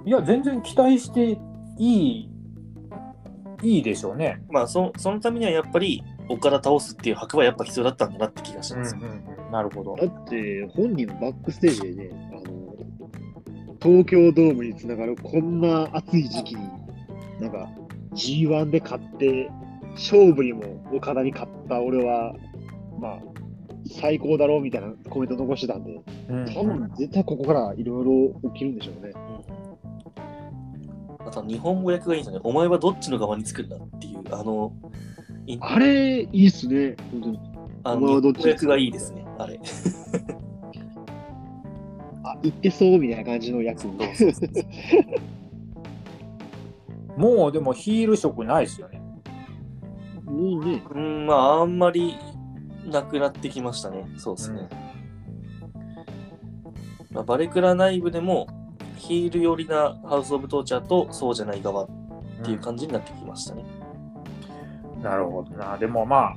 [0.03, 1.37] いや全然期待して
[1.77, 2.29] いい
[3.61, 8.95] いいでしょうね、まあそ、そのためにはやっぱり岡田倒すっていう箔はやっぱ必要だったんだなって気がします。
[9.51, 12.65] なるほどだって本人のバックステージでね、あの
[13.81, 16.61] 東京ドームにつながるこんな暑い時期に、
[17.39, 17.69] なんか
[18.13, 19.49] G1 で勝って、
[19.93, 22.35] 勝負にも岡田に勝った俺は、
[22.99, 23.19] まあ、
[23.99, 29.13] 最高だろうみたいなコメント残してたんで、うん多分絶対ここからいろいろ起きるんでしょうね。
[31.19, 32.41] あとは日本語訳がいいんですよね。
[32.43, 35.14] お前はどっちの側につくんだっていう、あの、い
[35.59, 37.39] あれ、いいっすね、本当に。
[37.83, 38.65] あお前はどっち？
[38.65, 39.59] がいいですね、あれ。
[42.23, 43.87] あ、言ってそうみたいな感じのやつ。
[47.17, 49.01] もうでもヒール色ないですよね
[50.25, 52.17] もうね、うん、まあ、あんまり
[52.91, 54.05] なくなってきましたね。
[54.17, 54.67] そうですね。
[57.11, 58.47] まあ、バレクラ内部でも、
[58.97, 61.87] ヒール寄りなハウス・オブ・トーチャーとそうじゃない側っ
[62.43, 63.63] ていう感じになってきましたね。
[65.05, 65.77] なるほどな。
[65.77, 66.35] でもまあ、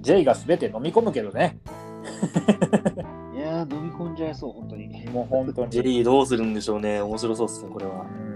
[0.00, 1.58] J が全て飲み込むけどね。
[3.36, 5.06] いやー、飲み込んじゃいそう、本当に。
[5.10, 5.70] もう本当に。
[5.70, 7.02] ジェリーどうするんでしょうね。
[7.02, 8.02] 面白そうですね、これは。
[8.02, 8.28] うん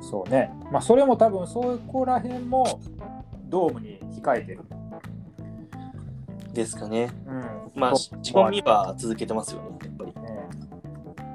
[0.00, 0.52] そうね。
[0.70, 2.80] まあ、それも多分、そこら辺も
[3.48, 4.60] ドームに控えてる。
[6.54, 7.10] ですかね。
[7.26, 10.12] うんまあ、そう仕込みは続けてますよね、やっぱり。
[10.22, 10.48] ね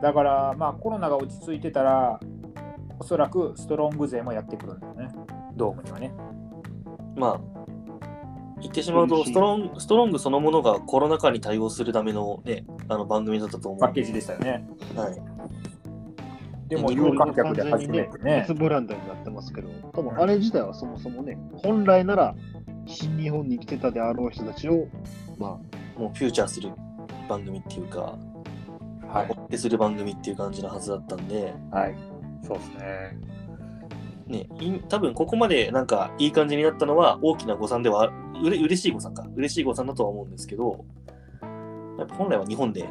[0.02, 2.22] だから、まあ、コロナが落ち着いてたら、
[3.00, 5.14] おそらくストロング勢もやってくるんだよね。
[5.56, 6.14] ドームにはね。
[7.16, 7.42] まあ、
[8.62, 13.80] 言ってしまうと、ストロングストロングそのものがコロナ禍に対応するための,、ね、あの番組だったと思う。
[13.82, 14.66] パッケージでしたよね。
[14.96, 15.22] はい、
[16.70, 18.54] でも、有観客で初めてね別。
[18.54, 22.36] ブランドになってますけど、多分あれ自体はそもそもね、本来なら
[22.86, 24.88] 新日本に来てたであろう人たちを、
[25.38, 25.60] ま
[25.98, 26.72] もうフューチャーする
[27.28, 28.18] 番組っていうか、
[29.08, 31.96] はい追ってする番組っていう感じのはずだったんで、はい。
[32.42, 33.18] そうですね。
[34.28, 39.26] ね、い多分ここまでなんかいい感じになったのは大きな誤算では、うれ嬉しい誤算か。
[39.36, 40.86] 嬉しい誤算だとは思うんですけど、
[41.98, 42.84] やっぱ本来は日本で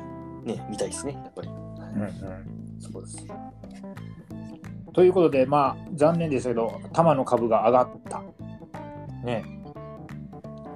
[0.44, 1.48] ね、見たいですね、やっぱり。
[1.48, 1.52] う
[1.98, 2.10] んうん、
[2.80, 3.26] そうです。
[4.92, 8.22] ということで、まあ、残念ですけど、玉の株が上がった。
[9.24, 9.44] ね。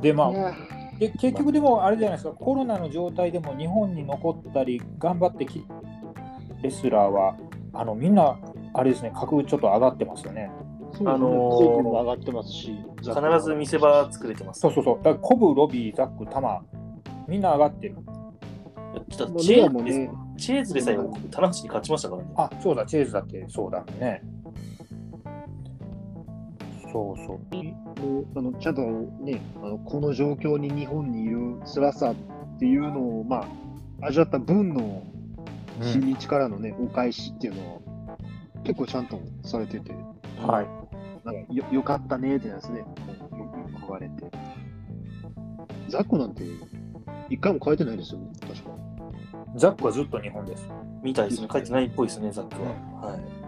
[0.01, 5.65] で、まあ、で結局でもあれじゃないですか、コロナの状態でも日本に残ったり、頑張ってき
[6.63, 7.37] レスラーは、
[7.75, 8.39] あのみんな、
[8.79, 10.51] あれですね、格ちょっと上がってますよね。
[10.97, 14.61] そうあのーコブも上がってますし、必ず見せ場作れてます。
[14.61, 14.97] そうそうそう。
[14.99, 16.61] だからコブ、ロビー、ザック、タマ、
[17.27, 17.97] みんな上がってる。
[19.11, 20.97] ちょっとチェーズでね、チェーズでさえ
[21.31, 22.29] 棚橋に勝ちましたからね。
[22.37, 24.23] あ、そうだ、チェーズだってそうだね。
[26.93, 27.57] そうそう。
[28.03, 28.83] もうあのちゃんと
[29.23, 33.47] ねあの、この状況に日本にいる辛さっていうのを、ま
[34.03, 35.03] あ、味わった分の
[35.83, 37.81] 新日からのね、お返しっていうのは、
[38.67, 39.93] 結構ちゃんとされてて、
[40.41, 40.67] はい。
[41.25, 44.25] なんかよよかったねってやつね、よく言われて。
[45.89, 46.43] ザックなんて、
[47.31, 48.71] 一回も変えてないですよね、確か。
[49.55, 50.69] ザックはずっと日本です。
[51.01, 51.49] みたいですね。
[51.51, 53.11] 書いてないっぽいですね、ザックは。
[53.11, 53.47] はい。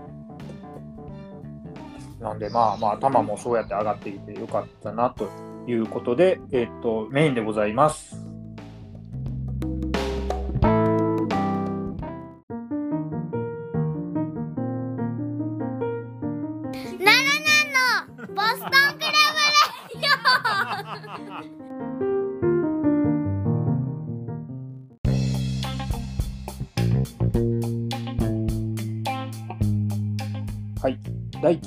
[2.23, 5.29] なんで、まあまあ、タマもそうやって上がってきてよかったなと
[5.67, 8.28] いうことで、えっと、メインでございます。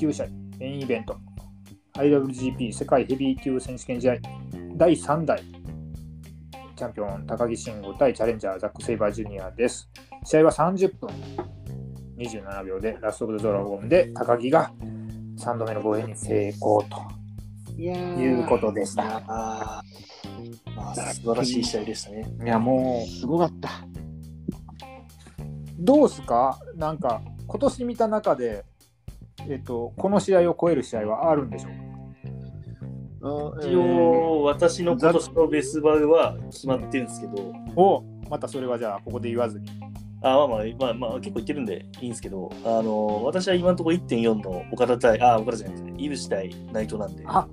[0.01, 1.15] 第9試合、メインイベント。
[1.93, 4.15] IWGP 世界ヘビー級選手権試合、
[4.75, 5.43] 第3代
[6.75, 9.91] チャンピオン高木慎吾対チャレンジャーザック・セイバージュニアです。
[10.23, 11.09] 試合は30分
[12.17, 14.71] 27秒でラスト・オブ・ザ・ドラゴンで高木が
[15.37, 19.83] 3度目の防衛に成功ということでした。
[21.13, 22.25] 素晴らしい試合でしたね。
[22.43, 23.69] いや、もう、すごかった。
[25.77, 26.57] どどうすか？
[26.75, 28.65] なんか、今年見た中で、
[29.49, 33.67] えっと、この試合を超える試合はあるんでしょうか？
[33.67, 39.69] 一応、私の今年のベスバウは決まってるんですけど、おまたそれはじゃあ、ここで言わずに。
[40.23, 47.47] あまあまあ、まあ、まあ、結構言ってるんでいいんですけど、あの私は今のところ1.4の岡田対、あ、岡田じゃないですね、井口対内藤なんで、あ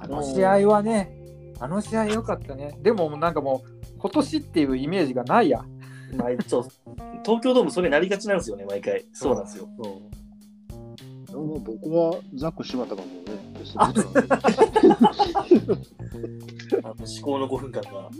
[0.00, 1.16] あの試合はね、
[1.60, 2.76] あの試合良かったね。
[2.82, 5.64] でも、なんかもう、今年っていうイメージがないや。
[6.16, 6.64] まあ、そう
[7.24, 9.04] 東京ドームそれなりがちなんですよね、毎回。
[9.12, 9.66] そうなんですよ。
[9.66, 10.09] もう
[11.32, 13.36] 僕はザック柴田がもうね、
[13.76, 13.92] あ
[16.98, 18.10] の至高の5分間が。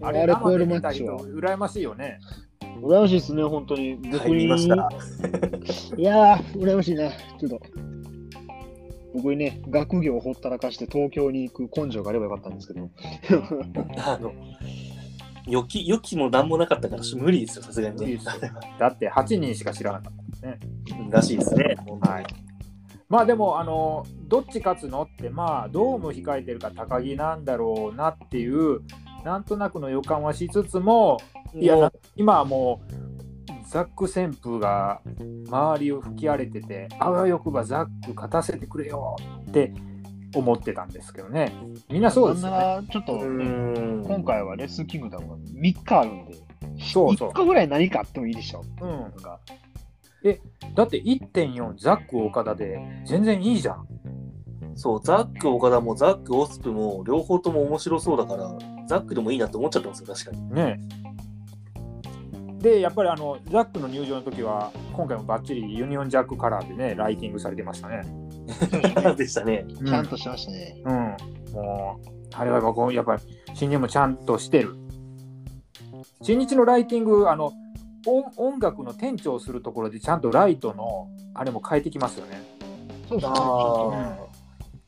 [0.02, 2.20] あれ超えるマッチは羨ましいよね。
[2.82, 3.96] 羨ましいですね、本当に。
[3.96, 4.88] 僕はい、ました。
[5.96, 7.10] いやー、羨ましいな。
[7.10, 7.60] ちょっと。
[9.12, 12.88] 僕にね、学業をほったらかして東京に行く根性があればよかったんですけど。
[13.98, 14.32] あの、
[15.46, 18.20] 予期、予期も何もなかったから無理ですよ、さすがにね。
[18.78, 21.16] だって8人しか知らなかった。
[21.16, 21.76] らしいですね。
[22.00, 22.26] はい。
[23.08, 28.82] まあでも、あの、どっち勝つのって、まあ、ドーム控えてるから高木なんだろうなっていう、
[29.24, 31.18] なんとなくの予感はしつつも、
[31.54, 33.10] いや、今はもう、
[33.68, 35.00] ザック旋風が
[35.48, 39.16] 周りを吹き荒れてて、あわよくばザック勝たせてくれよ
[39.48, 39.72] って
[40.34, 41.52] 思ってたんですけどね。
[41.90, 42.56] みんなそうですよね。
[42.56, 46.34] なんならちょっと、うね、ん今回はレッスルキングダムが3日あるんで、
[46.78, 47.34] そうそう1。
[47.42, 48.62] 日ぐらい何かあってもいいでしょ。
[48.80, 49.40] うんなんか
[50.74, 53.86] だって1.4ザック岡田で全然いいじゃん。
[54.74, 60.54] そう、ザック岡田もザックオスプも両方とも面白そうだから、ザックでもいいなって思っちゃったんですよ、確かに。
[60.54, 60.78] ね
[62.58, 68.02] で、やっぱりあのザックの入場の時は、今回もバッチリユニオンジャックカラーでね、ライティングされてましたね。
[69.16, 69.64] でしたね。
[69.86, 70.82] ちゃんとしましたね。
[70.84, 70.94] うん、
[71.54, 73.22] もう、あれはやっぱこうやっぱり
[73.54, 74.76] 新日もちゃんとしてる。
[76.22, 77.52] 新日のライティング、あの
[78.06, 82.42] 音音楽の転調するところでちゃんとライトのあれも変えてきますよね。
[83.08, 83.38] そうですね。
[83.38, 84.30] ああ。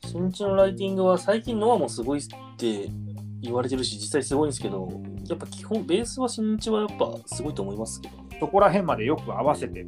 [0.07, 2.23] 新地のライティングは最近ノアもすごいっ
[2.57, 2.89] て
[3.41, 4.89] 言われてるし、実際すごいんですけど、
[5.27, 8.37] やっぱ基本、ベースは新日はやっぱすごいと思いますけどね。
[8.39, 9.81] そこら辺までよく合わせて、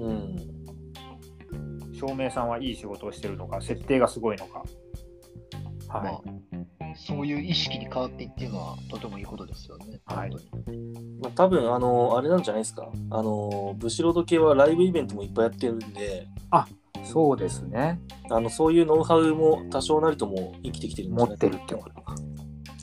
[0.00, 0.36] うん。
[2.06, 4.64] 照明さんはいい仕事をしてるのか、設定がすごいのか。
[5.88, 6.12] はい。
[6.80, 10.00] まあ、そういう意識に変わっていっていうのはとてもいいことですよね。
[10.06, 10.30] はい
[11.20, 12.90] まあ、多分あの、あれなんじゃないですか。
[13.10, 16.26] あの、ブシロード系はライブイベントもいっぱいやってるんで、
[17.04, 18.00] そうですね。
[18.30, 22.14] あのそういうノウハウも多少なりとも生きてきてるんじゃない持ってるってことか。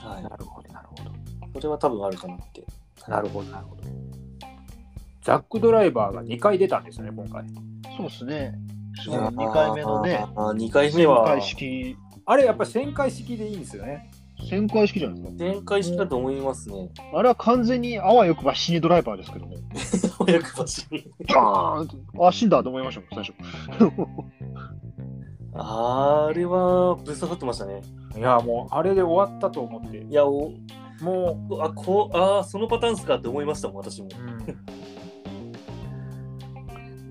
[0.08, 0.30] はいな。
[0.30, 1.12] るほど、なるほど。
[1.56, 2.64] それは多分あるかなって。
[3.08, 3.84] なるほど、なるほど。
[5.24, 7.46] ザックドライバーが2回出たんですよね、今回。
[7.98, 8.54] そうですね。
[9.04, 14.12] その2回目のね、あー2回目は旋回式、あれやっぱり旋回式でいいんですよね。
[14.40, 16.90] 旋回式じゃないです展開式だと思いますね。
[16.96, 17.04] か。
[17.14, 19.58] あれは完全にあわよくば死にドライバーですけどね。
[20.26, 21.12] 早く走り。
[21.28, 23.34] バーンと、あ、死んだと思いましたもん、最初。
[25.54, 27.82] あれはぶっ刺さってましたね。
[28.16, 30.54] いやもうあれで終わったと思っていや、お
[31.02, 34.08] もあ、こう、あーそのパターンっすかって思いましたもん、私も。
[34.08, 34.89] う、うん、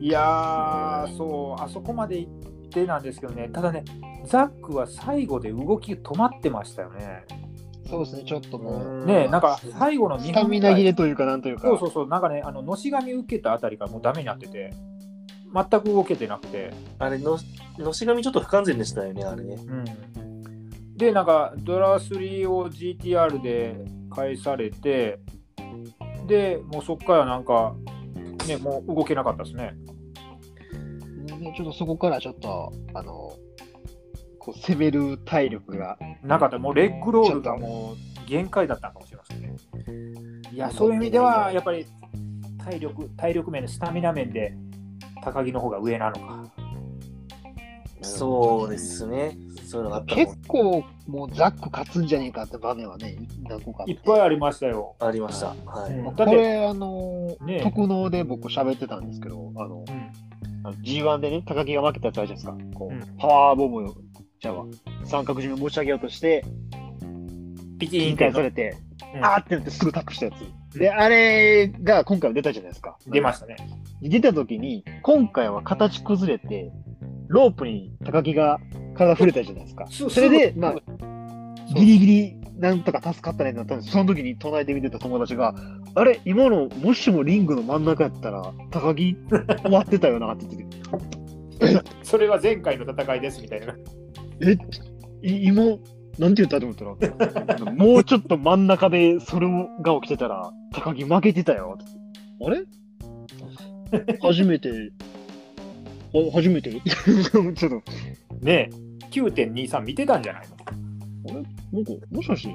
[0.01, 3.85] いやーそうあそこまで行ってなんですけどねただね
[4.27, 7.25] ザックは最後で動き止まってましたよね。
[7.89, 11.69] そうですね、ちょっともう、ねなんか最後の2スタミナ切れというか、なんというか。
[11.69, 14.75] そうそうそうなんかねあののし紙受けたあたりからもうダメになってて
[15.55, 16.75] 全く動けてなくて。
[16.99, 17.39] あれの、
[17.79, 19.55] のし紙ちょっと不完全でしたよね、あれね。
[19.55, 23.77] うん、でなんかドラ3を GTR で
[24.11, 25.21] 返されて
[26.27, 27.75] でもうそこからなんか
[28.49, 29.75] ねもう動けなかったですね。
[31.39, 33.33] ね、ちょっとそこからちょっと、あの、
[34.41, 38.09] こう攻める体力が、なかったもうレッグロールがもう。
[38.29, 39.57] 限界だったかもしれませんね。
[40.53, 41.87] いやそういう意味ではやっぱり
[42.63, 44.55] 体力体力面でスタミナ面で
[45.25, 46.53] 高木の方が上なのか。
[48.03, 49.37] そうですね。
[49.69, 55.49] そういうのがあったも結構もうザック勝つんじゃねえかって場面はね、何個かいっぱいありましたよ、ありました。
[55.67, 55.93] はい。
[55.93, 59.85] うんこれ、あの、ね特能で僕喋ってたんですけど、あの、
[60.65, 62.79] あの G1 でね、高木が負けたやつあるじゃないですか。
[62.79, 63.95] こう、うんパワーボムを、
[64.41, 64.55] じゃあ、
[65.05, 66.45] 三角締め持ち上げようとして、
[67.79, 68.77] ピチ引ンって退されて、
[69.15, 70.33] うんあーってなってすぐタップしたや
[70.73, 70.79] つ。
[70.79, 72.97] で、あれが今回は出たじゃないですか。
[73.07, 73.57] 出ましたね
[74.03, 76.73] 出た時に、今回は形崩れて、
[77.29, 78.59] ロープに高木が
[78.99, 79.87] 体触れたじゃないですか。
[79.89, 80.75] すそれで、まあ、
[81.75, 85.55] ギリギリなんとか助かったねってなったんですその時に隣で見てた友達が、
[85.95, 89.17] あれ、今の、もしもリングの真ん中やったら、高木
[89.63, 93.77] 終わってたよなって言ってて、 それは前回の戦いですみたいな。
[94.43, 94.57] え、
[95.23, 95.63] い今、
[96.19, 99.47] なんて言ったと思ったら、もうちょっと真ん中でそれ
[99.83, 101.93] が起きてたら、高木負けてたよって。
[102.45, 102.65] あれ？
[104.21, 104.69] 初めて、
[106.13, 106.73] は初めて？
[106.81, 107.67] ちょっと、
[108.43, 110.43] ねえ9.23見てたんじゃない
[111.27, 111.35] の？
[111.35, 111.45] なん
[111.85, 112.55] か、もしかして、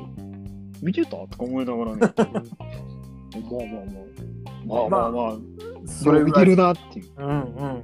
[0.81, 1.11] 見てた？
[1.11, 1.99] とか思いながらね。
[4.65, 4.85] まあまあまあ。
[4.85, 5.37] まあまあまあ、
[5.85, 7.07] それ見てるなっていう。
[7.17, 7.83] うんうんうん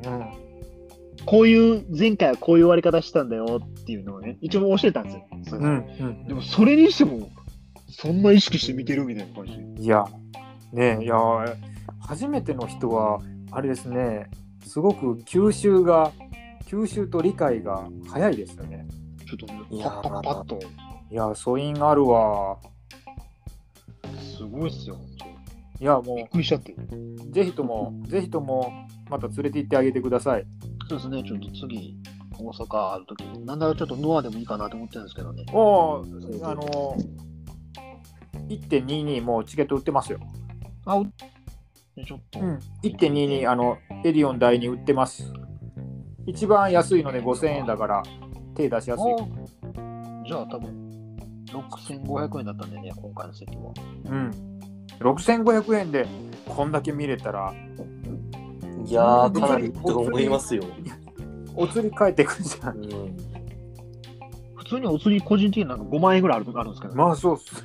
[1.26, 5.60] こういう、前回はこういう終わり方したんだよっていうのをね、一応教えたんですよ。
[5.60, 7.30] うんうんでも、それにしても、
[7.90, 9.46] そんな意識して見てるみたいな感
[9.76, 9.84] じ。
[9.84, 10.06] いや、
[10.72, 11.18] ねえいや、
[12.00, 13.20] 初めての人は、
[13.52, 14.30] あれですね、
[14.66, 16.14] すごく吸収が、
[16.70, 18.88] 吸収と理解が早いですよね。
[19.28, 20.60] ちょっとね、いやパッパッパッと。
[21.10, 22.60] いや、素因あるわ。
[24.38, 24.96] すごいっすよ、
[25.80, 26.74] いや、もびっくりしちゃって。
[26.74, 28.72] う、ぜひとも、ぜひとも、
[29.10, 30.46] また連れて行ってあげてください。
[30.88, 31.98] そうですね、ちょっと次、
[32.38, 35.46] 大阪あるとき、なんならちょっとノアでもいいかなと思ってるんですけどね。
[35.52, 36.96] もう、あの、
[38.48, 40.20] 1.22もうチケット売ってますよ。
[40.86, 45.34] あ、ねちょっと、うん、1.22、あの、エディオン台に売ってます。
[46.30, 48.04] 一番安いので5000円だから、
[48.56, 49.14] 手出しやすい。
[49.14, 51.18] あじゃあ多分、
[51.48, 53.74] 6500円だったんでね、今回の席は。
[54.06, 54.32] うん。
[55.00, 56.08] 6500円で
[56.48, 57.54] こんだけ見れたら、
[58.86, 60.64] いやー、かなりと思いますよ。
[61.56, 62.70] お釣り返ってくるじゃ。
[62.70, 63.18] うんん。
[64.56, 67.64] 普通にお釣り個人的になんか5万円ぐらいあるあるんですけど、まあそうっす。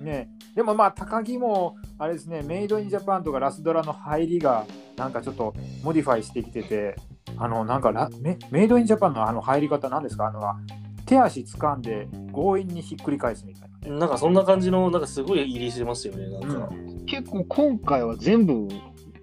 [0.00, 4.66] ねえでもまあ高木もあれですねメイドインジャパンとかラスドラの入りが
[4.96, 6.96] なんかちょっとモディファイしてきてて
[7.36, 10.26] あのなんかラメメイドインジャパンのあの入り方なんですか？
[10.28, 10.40] あの
[11.06, 13.98] 手足掴んで強引にひっくり返すみたいなね。
[14.00, 16.70] なんかそんな感じの、なんかすごい入りしてましたよね、なんか。
[17.04, 18.68] 結構今回は全部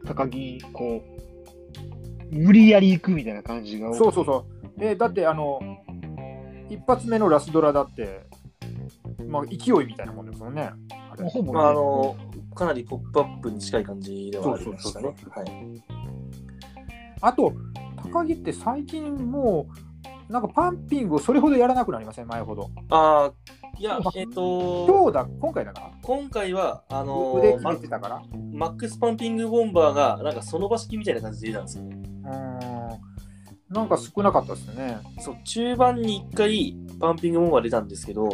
[0.05, 1.01] 高木、こ
[2.31, 4.45] う、無理やり行くみたいな感じがそうそうそ
[4.77, 4.79] う。
[4.79, 5.59] でだってあの
[6.69, 8.27] 一発目のラスドラだって、
[9.27, 10.69] まあ、勢いみたいなもんですもんね。
[10.91, 12.15] あほぼね、まあ、あの、
[12.61, 15.15] かなりポップアップに近い感じではありましたね。
[17.19, 17.53] あと
[18.11, 19.67] 高木って最近も
[20.29, 22.27] うなんかパンピングをそれほどやらなくなりません？
[22.27, 22.69] 前ほど。
[22.89, 23.33] ああ、
[23.79, 28.21] いや、えっ、と、今日だ今回だから今回は、あの腕決マめてたから。
[28.53, 31.97] マックスパンピングボンバーが、なんかその場式みたいな感じで出たんですよね。
[32.23, 33.01] うーん
[33.69, 34.99] なんか少なかったですね。
[35.19, 38.29] そう、中盤に1回パンピングボンバー出たんですけど、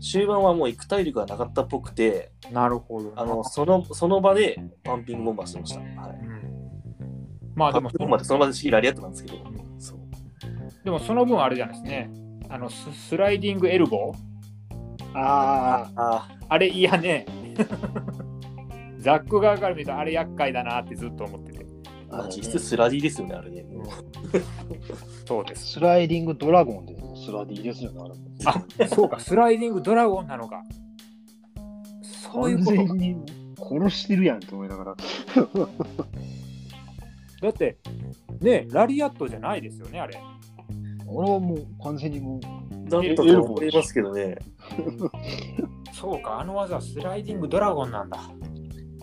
[0.00, 3.12] 終盤はもう行く体力がなかったっぽくて、なるほど。
[3.16, 5.80] あの、その、その場でパンピングボンバーしてました。
[5.80, 6.10] はい。
[6.22, 6.38] うん
[7.58, 9.38] まあでもパンピングボンバーってその場で仕切られやってたんですけど、
[9.78, 9.98] そう。
[10.84, 12.10] でもその分あれじゃないですね。
[12.48, 14.16] あのススライディングエルボー
[15.14, 17.26] あああれ嫌ね。
[18.98, 21.66] ザック側から見るとあれ厄介だなってずっと思ってて。
[22.08, 23.66] まあ、実質スラディですよね、あれね。
[25.26, 25.72] そうです。
[25.72, 26.94] スライディングドラゴンで
[27.28, 28.00] スラディですよね、
[28.46, 30.62] あそうか、スライディングドラゴンなのか。
[32.02, 32.94] そういう完ことか。
[32.94, 33.16] 全に
[33.58, 34.96] 殺してるやんと思いながら。
[37.42, 37.76] だって、
[38.40, 40.18] ね、ラリアットじゃないですよね、あれ。
[41.06, 42.40] 俺はもう完全にもう、
[42.88, 44.38] だったと思いますけどね。
[45.92, 48.18] そうか、あの技、スライディングドラゴンなんだ。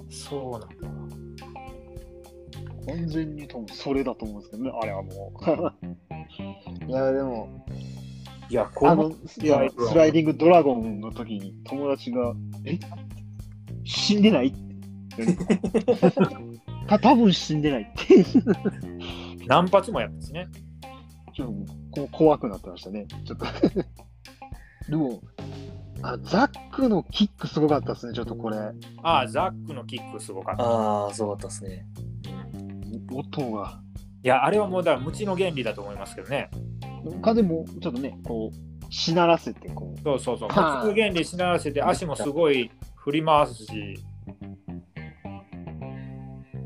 [0.09, 0.67] そうなんだ。
[2.88, 6.86] 完全に多分それだと思うんですけどね、あれはもう。
[6.88, 7.65] いや、でも、
[8.50, 9.14] いや、このあの、い
[9.48, 12.34] やスライディングドラゴンの時に友達が、
[12.66, 12.78] え？
[13.84, 14.48] 死んでない？
[14.50, 15.26] って。
[16.88, 18.26] た多分死んでないって。
[19.48, 20.48] 何発もやったんですね。
[21.36, 21.48] ちょっ
[21.93, 23.08] とこ怖くなってましたね。
[23.26, 23.46] ちょっと。
[24.89, 25.22] でも、
[26.04, 28.58] あ、ザックのキックすごかったですね、ちょっとこれ。
[29.04, 30.64] ああ、ザックのキックすごかった。
[30.64, 31.86] ああ、そうだったですね。
[33.12, 33.82] 音が。
[34.24, 36.50] いや、あれはもうだから無知の原理だと思いますけどね。
[37.22, 40.01] 風もちょっっとね、こう、しならせて、こう。
[40.01, 40.49] そうそうそう。
[40.49, 43.97] 無知はあの原理しならせて、足もすごい振り回すし。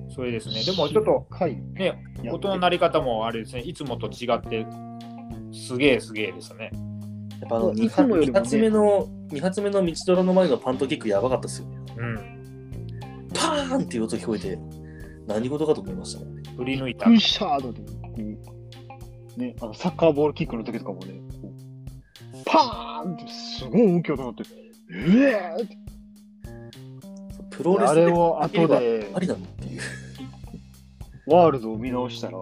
[0.09, 0.63] それですね。
[0.63, 1.55] でもちょっと、はい。
[1.73, 4.65] ね、や音の鳴り方もあれですね、いつもと違って、
[5.51, 6.71] すげえすげえですね。
[7.39, 11.77] やっぱあのい2つもよりもね発目の、二発目の道ドラの前のパントキックやばかったですよね。
[11.97, 13.29] うん。
[13.33, 14.59] パーンっていう音聞こえて、
[15.27, 16.43] 何事かと思いましたね。
[16.57, 17.11] 振り抜いたプ。
[17.11, 17.71] ッシャード
[19.39, 24.43] ね、あのサッカーボールキックの時とかもね、こうパーンってすごい大きい音になって、
[24.91, 25.89] ええー
[27.59, 29.81] プロレスあれを後でありなのっていう。
[31.27, 32.41] ワールドを見直したら、う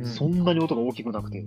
[0.00, 1.44] んそんなに音が大きくなくて、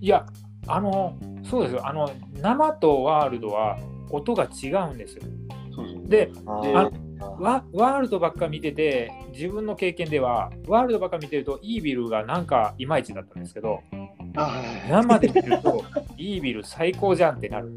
[0.00, 0.26] いや、
[0.66, 1.16] あの、
[1.48, 1.86] そうですよ。
[1.86, 3.78] あの、生とワールドは
[4.10, 5.22] 音が違うんですよ。
[5.74, 6.08] そうそう。
[6.08, 6.90] で、あ
[7.38, 13.96] ワワールドばっか見てて、自分の経験では、ワールドばっか見てると、イービルがなんかいまいちだったんですけど、あ
[14.34, 15.84] 生で見ると、
[16.16, 17.72] イービル最高じゃんってなる。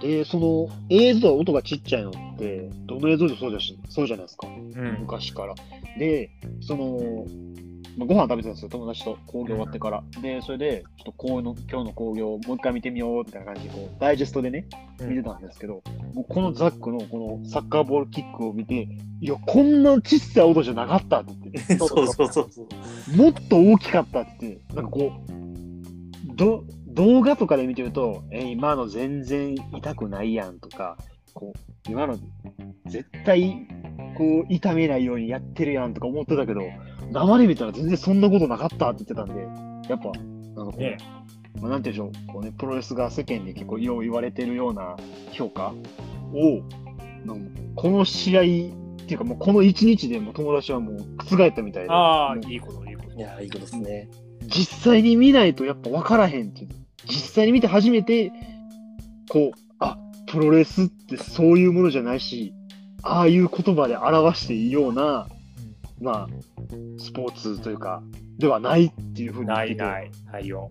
[0.00, 4.98] で、その映像は音がちっちゃいのって、どの映像でもそうじゃしそうじゃないですか、うん。
[5.00, 5.54] 昔から。
[5.98, 6.30] で、
[6.60, 7.67] その、まあ、
[8.06, 10.04] ご飯食べてたんですよ、友達と興行終わってから。
[10.22, 14.66] で、それで、ちょっとこうの今日の興行、もう一回見てみようみたいな感じで、こう、ダイジェストでね、
[15.00, 15.82] 見てたんですけど、
[16.14, 18.88] もうこのザックのこのサッカーボールキックを見て、
[19.20, 23.16] いや、こんな小さい音じゃなかったって言って、 そうそうそうそう。
[23.16, 30.96] もっと大きかったって言って、なんかこう、ど動画とかで見てると、え、今の全然痛くないやんとか、
[31.34, 32.16] こう、今の
[32.86, 33.68] 絶対、
[34.16, 36.62] こう、痛めないようにやってるやんとか思ってたけど、
[37.10, 39.42] 生で見たら全然そんなことなかったって言ってたんで、
[39.88, 40.10] やっぱ、
[40.56, 40.98] なんかこう、ね
[41.60, 44.96] まあ、なんていうんでしょう、こうね、プロレスが世間で結構よう言われてるような
[45.32, 45.72] 評価
[46.32, 46.62] を、
[47.24, 53.20] なんかこの試合っていうか、もうこの一日でもう友達はもう覆ったみたいで、ああ、いいこと、いいことい。
[53.20, 54.08] やー、いいことですね。
[54.46, 56.68] 実際に見ないとやっぱ分からへんっていう。
[57.06, 58.32] 実際に見て初めて、
[59.30, 59.96] こう、あ、
[60.26, 62.52] プロレスってそういうものじゃないし、
[63.02, 65.28] ああいう言葉で表していいような、
[66.00, 66.28] まあ、
[66.98, 68.02] スポーツというか、
[68.38, 70.68] ではないっていうふうに言っててないない、ないよ。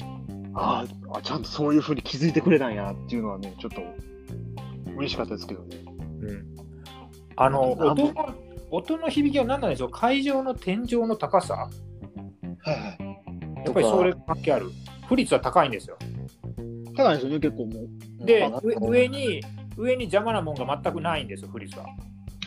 [0.53, 3.81] あーあ、ちゃんとそういうふうに気づいてくれたんやっていうのはね、ちょっと
[4.95, 5.77] 嬉しかったですけどね。
[6.21, 6.45] うん。
[7.35, 8.35] あの、音の、
[8.71, 9.89] 音の響きは何なんでしょう？
[9.91, 11.53] 会場の天井の高さ？
[11.55, 11.69] は
[12.65, 13.63] いはい。
[13.65, 14.71] やっぱりそれ関係ある。
[15.07, 15.97] 負率は高いんですよ。
[16.95, 17.81] 高いですよね、結構も
[18.21, 18.25] う。
[18.25, 19.41] であ、上上に、
[19.77, 21.85] 上に邪魔なもんが全くないんですよ、負率は。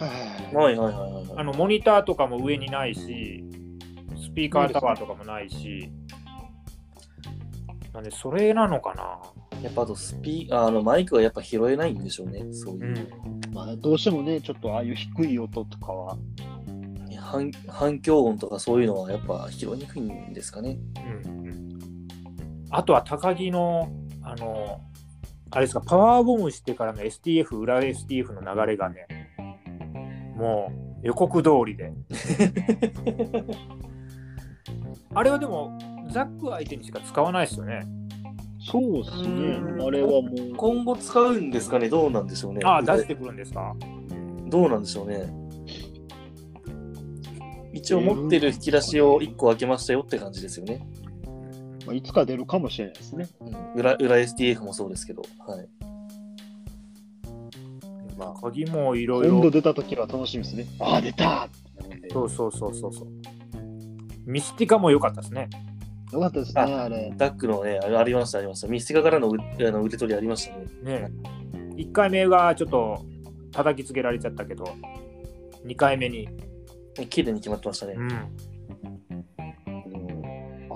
[0.06, 1.24] はいはいはいはい。
[1.36, 3.44] あの、モニターとかも上にないし、
[4.16, 5.90] スピーカータワーとかもないし、
[7.92, 9.20] なんで、それなのかな？
[9.62, 12.44] やっぱあとスピーあのマイクはやっぱ拾えないんでしょうね。
[12.52, 12.92] そういうう。
[12.92, 13.52] ん。
[13.52, 16.16] まあ、どうしてもね、ちょっとああいう低い音とかは、
[17.20, 20.78] 反反響音とかそういうのはやっぱ拾いにくいんですかね。
[21.24, 21.50] うんうん
[22.72, 23.90] あとは高木の、
[24.22, 24.80] あの、
[25.50, 29.19] あれですか、パワーボムしてからの STF、裏 STF の流れがね、
[30.40, 30.72] も
[31.02, 31.92] う予告通りで。
[35.14, 35.78] あれはでも、
[36.10, 37.86] ザック相手にしか使わないですよね。
[38.70, 41.88] そうですねう、んあれはもう、今後使うんですかね？
[41.88, 42.60] どうなんでしょうね？
[42.64, 43.74] ああ、出してくるんですか？
[44.48, 45.32] どうなんでしょうね？
[47.72, 50.86] 一応持ってる引き出しを1個開けましたよって感じですよね。
[51.86, 53.26] まあ、いつか出るかもしれないですね。
[53.40, 55.22] うん、裏裏 STF もそうですけど。
[55.46, 55.68] はい。
[58.20, 59.32] まあ、鍵もいろいろ。
[59.32, 60.66] 今度出た時は楽しみですね。
[60.78, 61.48] ああ、出た
[62.12, 63.08] そうそうそうそうそう。
[64.26, 65.48] ミスティカも良かったですね。
[66.12, 67.14] よかったですね、あれ。
[67.16, 68.68] ダックのね、ありました、ありました。
[68.68, 71.00] ミスティカからのうあの腕取りありましたね。
[71.00, 71.10] ね
[71.76, 73.06] 1回目がちょっと
[73.52, 74.64] 叩きつけられちゃったけど、
[75.64, 76.28] 2回目に、
[77.08, 77.94] 綺麗に決まってましたね。
[77.96, 78.10] うん、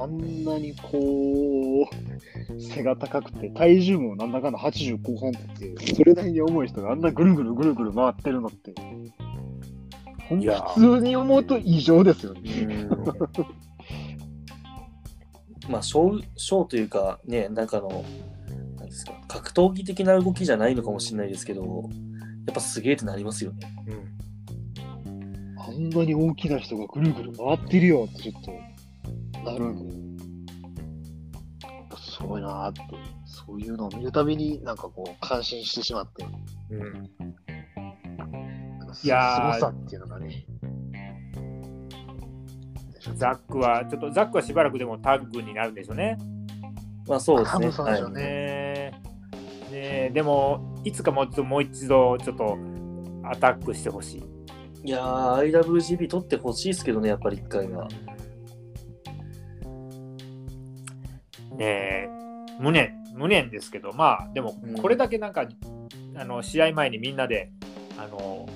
[0.04, 8.74] あんなにこう、背が高くて、体重もなんだかんだ80後半って、それなりに重い人があんなぐるぐるぐるぐる回ってるのって、
[10.28, 10.38] 普
[10.74, 12.86] 通に思うと異常ですよね。
[15.70, 18.04] まあ、ショー、ショーというか、ね、なんかの、
[18.76, 21.62] なんですか、格闘技的な動きじゃないのかもしれないですけど、
[22.46, 23.74] やっぱすげえってなりますよね。
[23.88, 24.14] うん
[25.66, 28.52] あんなに大きな人がぐるぐる回ってるよってちょっと
[29.44, 30.16] なるん
[31.96, 32.82] すごいなーって、
[33.24, 36.26] そういうのを見るたびになんかこう感心してしまって、
[36.70, 37.10] うん
[38.78, 40.46] なんかすいやーすごさっていうのがね。
[43.16, 46.16] ザックは、ちょっとザックはしばらくでもタッグになるんでしょうね。
[47.06, 47.70] まあそうですね。
[47.70, 48.92] そうでしょうはいね
[49.70, 52.56] ねねでも、いつかもうちょっともう一度、ちょっと
[53.24, 54.88] アタックしてほしい。
[54.88, 57.88] いやー、IWGP 取ってほしいですけどね、やっぱり一回は。
[61.56, 62.08] ねえ、
[62.60, 65.46] 無念、無念ですけど、まあ、でもうん、これだけなんか、
[66.16, 67.50] あの試合前にみんなで、
[67.98, 68.48] あの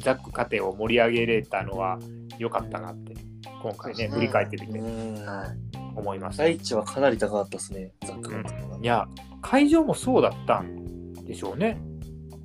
[0.00, 1.98] ザック家庭を盛り上げれたのは
[2.38, 3.14] 良かったなって、
[3.62, 4.80] 今回ね、振り返ってみて
[5.96, 6.44] 思いました。
[6.44, 8.62] い第一はかなり高かったですね、ザックが。
[8.82, 9.06] や、
[9.40, 11.80] 会場もそうだったんでしょうね。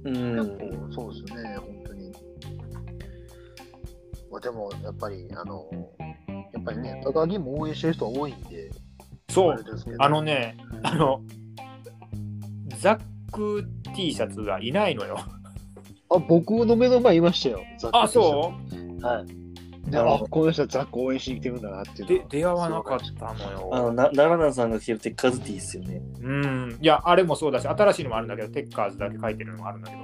[0.03, 0.57] う結ん。
[0.87, 2.11] 構そうですね、本当に。
[4.31, 5.69] まあ、でも、やっぱり、あの、
[6.53, 8.69] やっぱりね、高木も応援してる人は多いんで、
[9.29, 9.55] そう、
[9.99, 11.21] あのね、あの、
[12.79, 12.99] ザッ
[13.31, 13.65] ク
[13.95, 15.17] T シャツがいないのよ。
[16.09, 19.01] あ、僕の目の前いましたよ、ザックあ、そうう？
[19.01, 19.25] はい。
[19.89, 22.29] で、あなるほど、この人はザック応援しに来てるんだなっていうのは。
[22.29, 23.69] で出会わなかったのよ。
[23.71, 26.01] あの、な奈良南さんが着てるテッカーズティーですよね。
[26.21, 30.01] うん、いや、あれもそうだし、新しいのもあるんだけど、テッカーズだけ書いてるのもあるんだけど、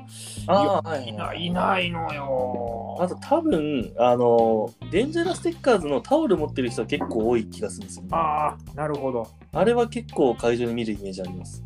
[0.48, 2.98] ああ、はいいないいないのよ。
[3.00, 8.10] あと多分、あの、デンジャラステッカーズのタオル持ってる人は結構多い気がするんですよ、ね。
[8.14, 9.28] ああ、なるほど。
[9.52, 11.64] あれは結構会場で見るイメージあります。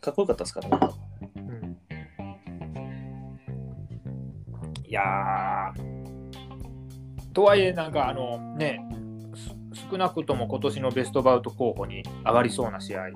[0.00, 0.78] かっこよかったですからね。
[1.36, 1.76] うん、
[4.84, 5.91] いやー、
[7.32, 8.86] とはいえ、なんかあのね、
[9.34, 13.08] す少なくとも今年のベストバウト候補に上がりそうな試合。
[13.08, 13.12] い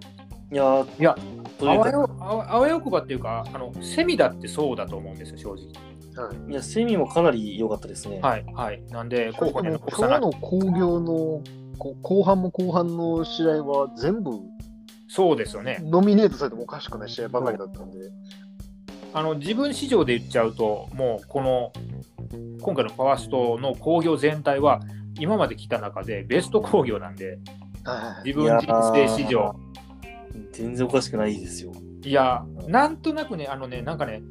[0.52, 1.16] やー、いや、
[1.60, 6.26] あわよあわあわよくばっていうか、あのセミだってそうだと思うんですよ、正直。
[6.26, 8.20] はいいや、セミもかなり良かったですね。
[8.22, 8.82] はい、はい。
[8.90, 10.20] なんで、候補にも残さない。
[10.20, 11.42] 今日の工業の
[11.78, 14.30] こ後半も後半の試合は全部
[15.08, 15.78] そうですよね。
[15.82, 17.98] ノミネートされてもおかしくない試合ばかりだったんで、
[19.12, 21.72] あの自分市場で言っちゃうと、もうこの
[22.60, 24.80] 今回のパワーストの工業全体は、
[25.18, 27.38] 今まで来た中でベスト工業なんで、
[27.84, 29.54] はい自分人生史上、
[30.52, 31.72] 全然おかしくないですよ。
[32.02, 34.22] いや、なんとなくね、あのね、なんかね、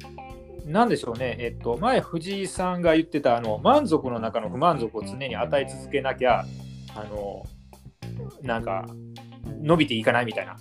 [0.64, 6.44] なんでしょうね、えっと、前、藤井さんが言ってた、あの満足の中の不満足を常に与え続けなきゃ、
[6.94, 7.44] あの
[8.42, 8.86] なんか、
[9.62, 10.56] 伸びていかないみたいな。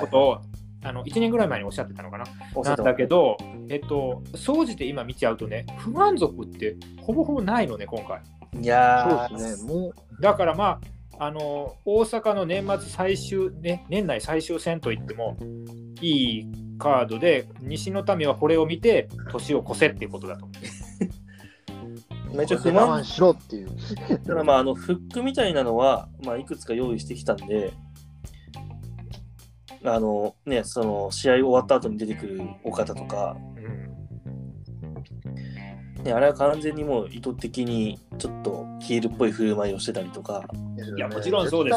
[0.00, 0.40] ことを、
[0.82, 2.24] あの1年ぐらい前におっしゃってたのかな。
[2.24, 3.36] なんおっしゃってまだけど、
[3.68, 8.20] えっと、総じて今見ちゃうとね、不満足ってほぼほぼないのね、今回。
[8.54, 10.80] すいやーそうですね、もうだからま
[11.18, 15.36] あ、あの大阪の年末最終、ね、年内最終戦といっても
[16.00, 16.46] いい
[16.78, 20.58] カードで、西の民はこれを見て、年を越せっていうことだと思う。
[22.34, 23.70] まあ一応不我慢満しろっていう。
[24.26, 27.72] ただまあ、あの、フックみたいなのは、まあ、いくつか用意してきたんで、
[29.84, 33.68] あの、ね、その、試合終わった後に出てくるお方とか、うん
[36.02, 40.44] ね、あれは完全にもう意図的に、ちょっとヒールっぽい振る舞いをしてたりとか、
[40.96, 41.76] いやもちろんそうです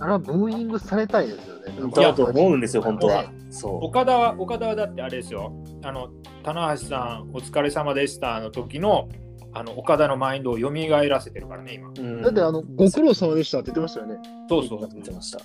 [0.00, 1.92] あれはブーイングされたいですよね。
[1.94, 3.28] だと思うんですよ、本当はね。
[3.50, 5.52] そ岡田は、岡田はだってあれですよ、
[5.84, 6.10] あの
[6.42, 9.08] 棚橋さん、お疲れ様でしたの時の
[9.54, 11.90] あの岡田のマインドを蘇らせてるからね、今。
[11.90, 11.92] う。
[11.96, 14.16] うんだってあの、ご苦労様でしたって言ってましたよね。
[14.48, 14.88] そうそう。
[14.88, 15.40] 言ってました。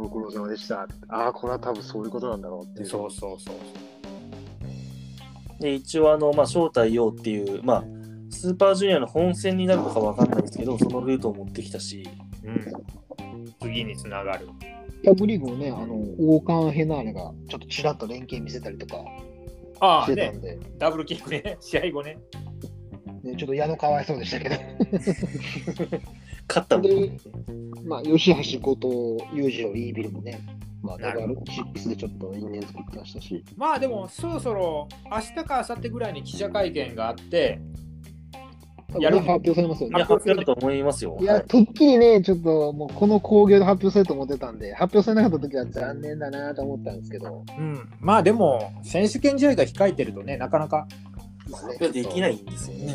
[0.00, 0.88] ご苦労様でした。
[1.08, 2.86] ああ、これは多分そういうことなんだろうっていう。
[2.86, 5.62] そうそうそう。
[5.62, 7.84] で、一応、あの、まあ、招待用っていう、まあ、
[8.30, 12.08] スーパージュニアの本戦になるのかわかんないですけど、そのルートを持ってきたし、
[12.42, 12.64] うん、
[13.60, 14.48] 次につながる。
[15.04, 19.04] タブリーグもね、あの、王冠ヘナーレがちょっとちらっと連携見せたりとか
[19.80, 22.18] ああねしてたん、で、ダブルキックね、 試合後ね。
[23.22, 24.56] ね、ちょっと矢野かわいそうでしたけど。
[26.50, 27.12] 勝ったもんで
[27.84, 30.40] まあ、吉橋、後藤、裕次郎、イービルもね、
[30.82, 37.60] まあ、ダブル6でちょっと因縁作ってましたし、まあでも、そろそろ明日か明後日ぐらいに記者会見があって、
[38.98, 39.18] やる。
[39.18, 40.04] 発表されますよいや、ね。
[40.04, 41.16] 発表だと思いますよ。
[41.20, 41.44] いや、はい。
[41.44, 50.88] てっきりね、ちょっともうこの興行で発表されると思ってたんで、発表されなかった時は残念だなと思ったんですけど、うん、まあでも、選手権試合が控えてるとね、なかなか、
[51.50, 51.68] まあね。
[51.78, 52.94] 発表できないんですよね。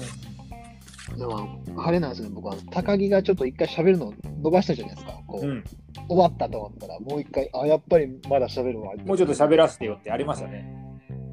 [1.18, 5.22] でも、あれなんですよね、僕は、高木がちょっと一回喋るのを伸ばしたじゃないですか。
[5.28, 5.64] こう、うん。
[6.08, 8.93] 終わったと思ったら、もう一回、あ、やっぱりまだ喋るわ。
[9.06, 10.86] もうちょっと喋らせてよってありましたね。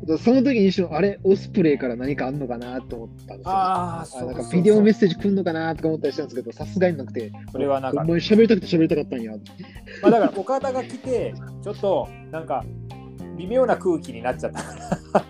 [0.04, 3.52] でその時に一瞬、あれ、オスプレイから何かあんのかなと思ったんですよ。
[3.52, 9.32] ああ、あそうなんかビデオメッセージ来んのかなとか思ったりしたんですけど、さすがになくて、それはなんか喋りたくて喋りたかったんや。
[10.02, 12.64] まあだから岡田が来て、ちょっとなんか
[13.38, 14.74] 微妙な空気になっちゃったか
[15.14, 15.24] ら。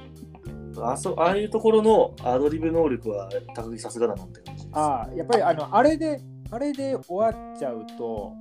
[0.81, 4.77] あそああいうところのアドリブ能力は高木さすがだなって感じです。
[4.77, 6.21] ああ、やっぱりあの、あれで、
[6.51, 8.35] あれで終わっちゃうと、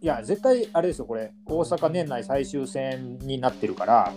[0.00, 4.12] いや、絶対あれですよ、これ、大阪年内最終戦になってるから、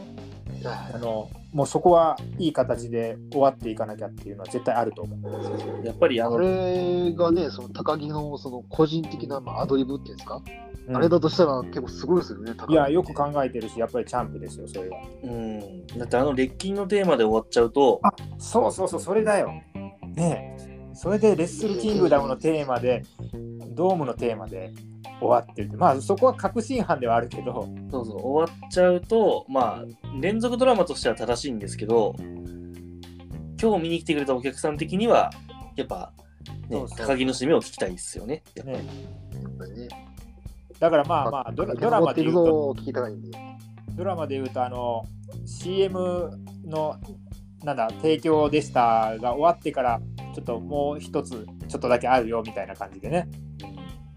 [0.94, 5.16] あのもうそこはいい形で終わっていかなきゃっていうのは絶対あると思
[5.82, 5.86] う。
[5.86, 15.00] やっぱりあのあれがね、その高木のその個人的なまあアドリブっていうんですか、うんあれだとしたら結構すごいですよね、いや、よく考えてるし、やっぱりチャンプですよ、それは。
[15.24, 18.02] うん、だってあの列勤のテーマで終わっちゃうと、
[18.38, 19.52] そうそうそう、それだよ。
[20.16, 23.04] ねえ、それでレッスルキングダムのテーマで、
[23.74, 24.74] ドームのテーマで
[25.20, 25.78] 終わってる。
[25.78, 29.86] まあ、そこは確信犯ではあるけど、そうそう終わっちゃうと、まあ、
[30.20, 32.16] 連続ドラマとしては正しいんですけど、
[33.62, 35.32] 今日見に来てくれたお客さん的には、
[35.76, 36.12] やっぱ、
[36.70, 38.44] ねそう、そう高木の締めを聞きたいですよね。
[38.56, 40.11] やっぱね、やっぱりね。
[40.82, 42.76] だからまあまあドラ、ドラマで言うと。
[43.96, 45.06] ドラマで言うと、あの、
[45.46, 46.32] CM
[46.66, 46.96] の、
[47.64, 50.02] なんだ、提供でしたが終わってから、
[50.34, 53.30] ちょっともう一つ、ちょっとだけあるよみたいな感じでね。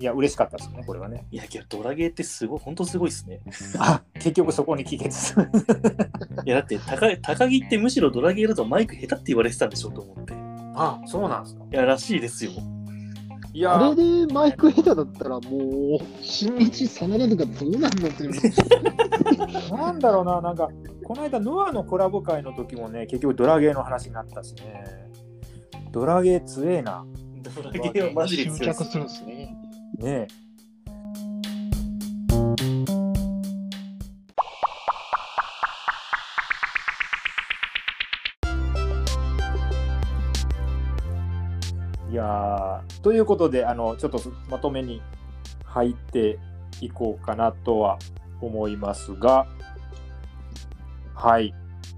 [0.01, 1.27] いや、嬉しかったですね、これはね。
[1.31, 3.41] いや、けどドラゲーってすごい、本当すごいですね。
[3.79, 5.51] あ結局そこに帰結する。
[6.47, 10.33] いや、だって高高木ってむしろドラゲーだとマイク下手って言われてたんでしょうと思って。
[10.33, 10.37] い
[10.77, 11.65] あ、そうなんですか。
[11.73, 12.53] や、らしいですよ。
[13.55, 18.33] いやあれでマイク下手だったらもう、新日真田とかどうなんのっていう。
[19.73, 20.69] なんだろうな、なんか、
[21.05, 24.85] この間、ノアのコラボ会の時もね、結局ドラゲーの話になったしね。
[25.93, 27.07] ドラゲー強えな。
[27.55, 28.91] ドラゲーはマジで強いです執着。
[28.91, 29.57] するんですね。
[29.99, 30.27] ね
[32.91, 32.94] え。
[42.15, 45.03] いやーということで、あの、ちょっとまとめに
[45.65, 46.39] 入って
[46.81, 47.99] いこうかなとは
[48.41, 49.49] 思いますが、
[51.13, 51.53] はい。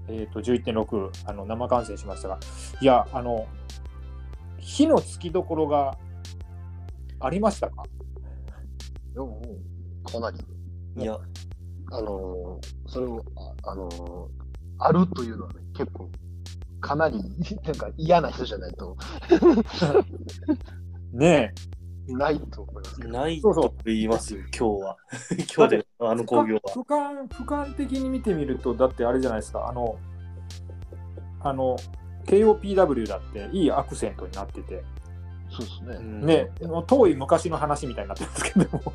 [0.07, 2.39] えっ、と、11.6、あの、生観戦しましたが、
[2.81, 3.45] いや、あの、
[4.57, 5.95] 火のつきどころが
[7.19, 7.83] ありましたか？
[10.11, 10.39] かなり。
[10.99, 11.19] いや、
[11.91, 13.23] あのーそれを、
[13.63, 14.27] ああのー
[14.79, 16.09] あるというのはね、結構、
[16.79, 17.17] かなり、
[17.63, 18.97] なんか嫌な人じゃないと、
[21.13, 21.53] ね
[22.07, 22.13] え。
[22.13, 23.09] ないと思いますけど。
[23.09, 24.97] ないそうそうと言いますよ、今日は。
[25.55, 26.61] 今日で、あの工業は。
[26.73, 29.97] 俯瞰俯瞰的に見てみるとだってあれじゃないですかあの
[31.41, 31.77] あの
[32.25, 34.83] KOPW だっていいアクセントになってて
[35.49, 35.95] そうですね。
[35.95, 38.93] うんね、もう遠い昔の話みたいになってますけども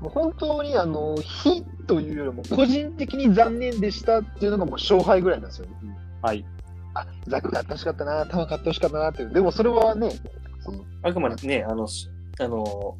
[0.00, 5.72] もう本当に、あの、非というよりも、個人的に残念でしたっていうのがもう勝敗ぐらいなんですよね。
[6.22, 6.44] はい
[6.94, 9.30] あ、ザク買ってほしかったな、玉買ってほしかったなっていう。
[9.30, 10.10] でもそれはね、
[11.02, 12.96] あくまでね、あの、しあの、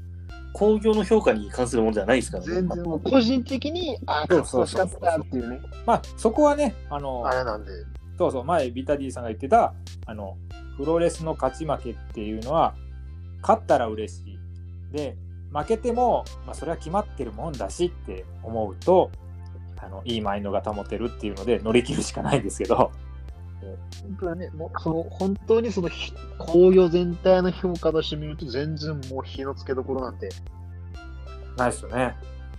[0.53, 2.55] 工業の評価に関するものではないですからね。
[2.55, 7.71] 全然もう個人的に、あ、買ってほしかったっていうね、まあそこはねあのあれなんで。
[8.19, 9.75] そうそう前ビタディさんが言ってた
[10.07, 10.37] あの
[10.77, 12.75] プロレスの勝ち負けっていうのは
[13.41, 14.39] 勝ったら嬉しい
[14.93, 15.17] で
[15.53, 19.11] 負けても、まあ、それは決まってるもんだしって思うと
[19.79, 22.93] あのいいマインドが保てるっていうので乗り切るしかないんですけど
[24.03, 30.29] 本当はね、もうその本当にそのひ紅葉全体の評価としてみると、全然もう火のつけどころなんて、
[31.57, 32.17] ないですよね。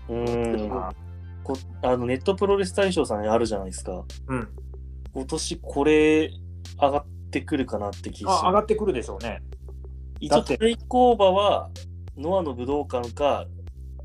[0.10, 0.94] うーん。
[1.44, 4.04] こあのネットプロレス大賞さんあるじゃないですか。
[4.28, 4.48] うん。
[5.14, 6.32] 今年これ
[6.80, 8.62] 上がってくるかなって気が上が。
[8.64, 9.42] ってくるでしょうね。
[10.20, 11.70] 一応だって対抗馬は
[12.18, 13.46] ノアの武道館か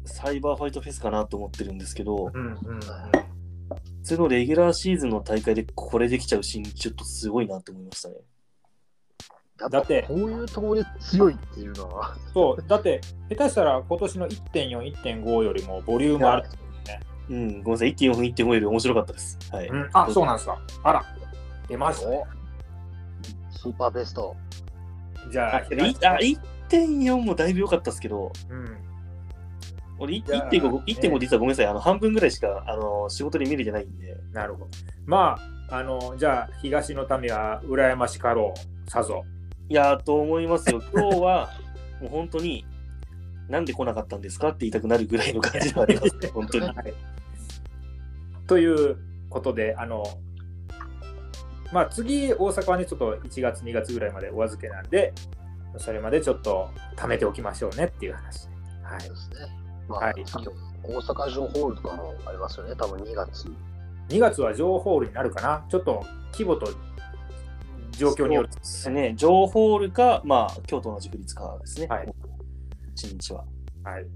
[0.04, 3.37] サイバーファイトフェスかなと思ってるんですけど、うんうん普
[4.08, 8.14] 通のレギュラーシーズンの大会でこれできちゃうシーンちょっとすごいなって思いましたね。
[9.70, 16.48] だってこういうところで強いっていうのは、そう、だって、下手したら今年の1.4、1.5よりもボリュームある。
[17.28, 19.38] うん、ごめんなさい、1.4分、1.5より面白かったです。
[19.50, 19.68] はい。
[19.68, 20.58] うん、あ、そうなんですか。
[20.84, 21.04] あら、
[21.68, 22.22] 出ましたね。
[23.50, 24.36] スーパーベスト。
[25.30, 28.87] じゃあ、あ1.4もだいぶ良かったですけど、うん。
[29.98, 34.68] 俺いやー1.5、1.5実はごめんなさい、あの半分ぐらいしかあの仕事で見れてないんで、なるほど。
[35.06, 35.38] ま
[35.68, 38.54] あ、あの、じゃあ、東の民は羨ましかろ
[38.86, 39.24] う、さぞ。
[39.68, 41.50] いやーと思いますよ、今日は
[42.00, 42.64] もう本当に、
[43.48, 46.66] なんで来なかったんですかって言いたくなるぐらいの感じではあります、本当に。
[46.66, 46.94] はい
[48.48, 48.96] という
[49.28, 50.02] ことで、あの、
[51.70, 55.12] まあ次、大阪はね、ちょっと1月、2月ぐらいまでお預けなんで、
[55.76, 58.48] それまでちょっと貯めておきましょうねっていう話。
[58.82, 59.10] はいそう。
[59.10, 59.67] ですね。
[59.88, 60.14] まあ、はい
[60.84, 63.48] 大阪城ホールとかもありますよね、多分2月。
[64.08, 66.72] 2月は情報ホールになるかなちょっと規模と
[67.90, 69.14] 状況によるですね。
[69.16, 71.88] 情報ホールか、まあ、京都の軸率かですね。
[71.88, 72.14] はい。
[72.94, 73.44] 新日は。
[73.82, 74.06] はい。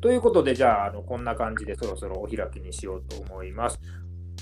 [0.00, 3.80] ということで、じゃあ、あのこんな感じでそろそろお開きにしようと思います。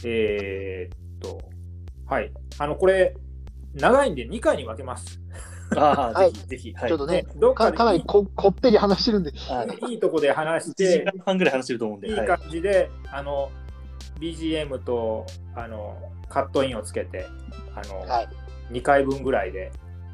[0.05, 1.41] えーっと、
[2.07, 2.33] はい。
[2.59, 3.17] あの、これ、
[3.75, 5.21] 長いんで2回に分けます。
[5.77, 6.73] ああ、はいぜひぜひ。
[6.75, 6.89] はい。
[6.89, 9.93] ちょっとね、どっかでかかなりここってり話してるんで、はい。
[9.93, 12.13] いいとこで話し1時て、間半ぐらい話してると思うんで。
[12.13, 13.51] はいいい感じで、あの、
[14.21, 15.97] BGM と、あの、
[16.29, 17.27] カットインをつけて、
[17.75, 18.29] あの、はい。
[18.71, 19.71] 2回分ぐらいで、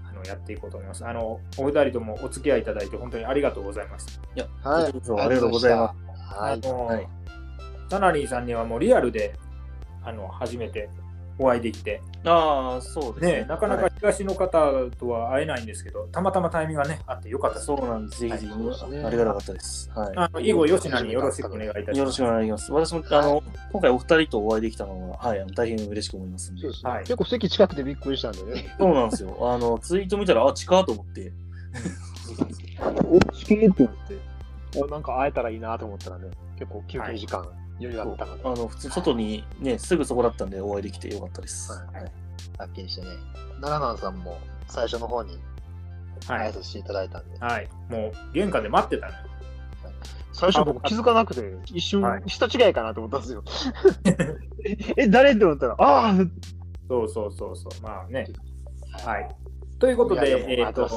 [0.08, 1.06] あの、やっていこうと思います。
[1.06, 4.06] あの、お二人ともお付き合いいただいて、本当にありがとうございまし
[4.62, 4.70] た。
[4.70, 4.92] はい。
[4.92, 6.38] こちらこそありがとうございますす。
[6.38, 6.52] はい。
[6.52, 7.08] あの、はい
[7.90, 9.34] サナリーさんにはもうリアルで、
[10.04, 10.90] あの、初めて
[11.38, 17.60] お会いできて、ああ、そうですね、なかなはか東の方とは会えないんですけど、たまたまタイミングがね、あってよかった。
[17.60, 18.20] そうなんです。
[18.22, 19.90] ぜひぜひ、ねありがたかったです。
[19.94, 20.12] はい。
[20.16, 21.98] あの以後、吉野によろしくお願いいたします。
[21.98, 22.72] よろしくお願いします。
[22.72, 26.62] 私も、あの、今回お二人とお会いできたのは、はい、あの大変嬉しく思いますんで。
[26.62, 28.74] そうですねはい結構席近くてびっくりしたんでね。
[28.78, 29.38] そうなんですよ。
[29.40, 31.32] あの、ツイート見たら、あ、近い と思って。
[33.04, 34.14] お、チキーって思って、
[34.76, 37.46] おなんか会えたらいいなと思ったらね、結構休憩時間、
[37.80, 41.72] 余裕あったので、あの、普通、外にね、すぐそこだったんで、お会いできてよかったです。
[41.72, 42.12] はいはい
[42.58, 43.08] はっきりしてね。
[43.60, 45.38] 奈良南さんも最初の方に
[46.26, 46.50] はい。
[46.50, 47.68] 挨拶していただいたんで、はい。
[47.88, 49.18] もう、玄関で待ってたのよ。
[50.32, 53.42] 最初僕気づかなくて、一瞬はい下違いかなと思ったんですよ。
[54.64, 55.32] え、え誰？
[55.32, 56.14] って思ったら、ああ
[56.88, 57.82] そうそうそうそう。
[57.82, 58.28] まあね。
[59.04, 59.36] はい。
[59.80, 60.88] ということで、えっ、と、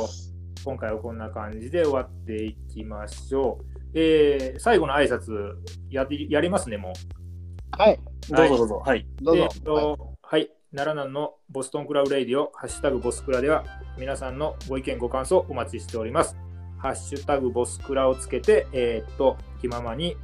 [0.63, 3.70] 今回はこんな感じで終わっていきましょう。
[3.93, 5.55] えー、最後の挨拶
[5.89, 7.81] やりやりますね、もう。
[7.81, 8.83] はい、どうぞどうぞ。
[8.85, 9.05] はい。
[9.21, 9.47] どうぞえ。
[9.47, 13.65] ーとはい、奈良南のボストンクラブレイディオ、ハッシュタグボスクラでは、
[13.97, 16.37] 皆さんのご意見、ご感想お待ちしております。
[16.77, 20.15] ハッシュタグボスクラをつけて、えーっと、気ままに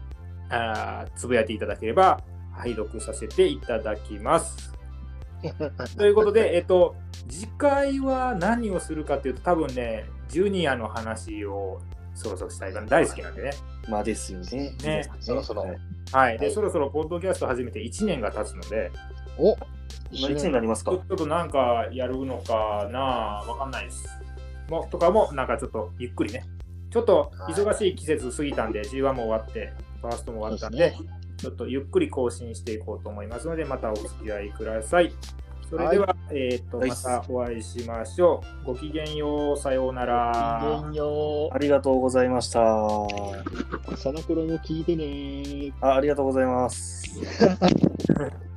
[0.50, 2.22] あーつぶやいていただければ、
[2.54, 4.74] 拝読させていただきます。
[5.98, 6.96] ということで、えーっと、
[7.28, 11.82] 次回は何をするかというと、多分ね、ジュニアの話を
[12.18, 13.52] そろそろした大好きなんでね。
[13.88, 14.76] まあですよね。
[14.84, 15.78] ねそろそろはい
[16.12, 16.40] はい。
[16.40, 18.92] で、はいそろそろポッドキャスト始めて1年が経つので、
[19.38, 19.68] おまあ
[20.12, 20.98] 一年になりますかちょ。
[20.98, 23.00] っとなんかやるのかな
[23.48, 24.08] わかんないです。
[24.70, 26.44] もうとかもなんかちょっとゆっくりね。
[26.90, 30.96] ちょっと忙しい季節過ぎたんで、G1 も終わって、ファーストも終わったんで、
[31.38, 35.14] ちょっとゆっくり更新していこうと思いますので、またお付き合いください。
[35.70, 38.68] それでは、えっ、と、はいまたお会いしましょう。
[38.68, 40.62] ごきげんよう、さようなら。
[40.82, 42.62] ごきげんよありがとうございました。
[42.62, 43.98] あう。
[43.98, 47.04] サナクロも聞いてねありがとうございます。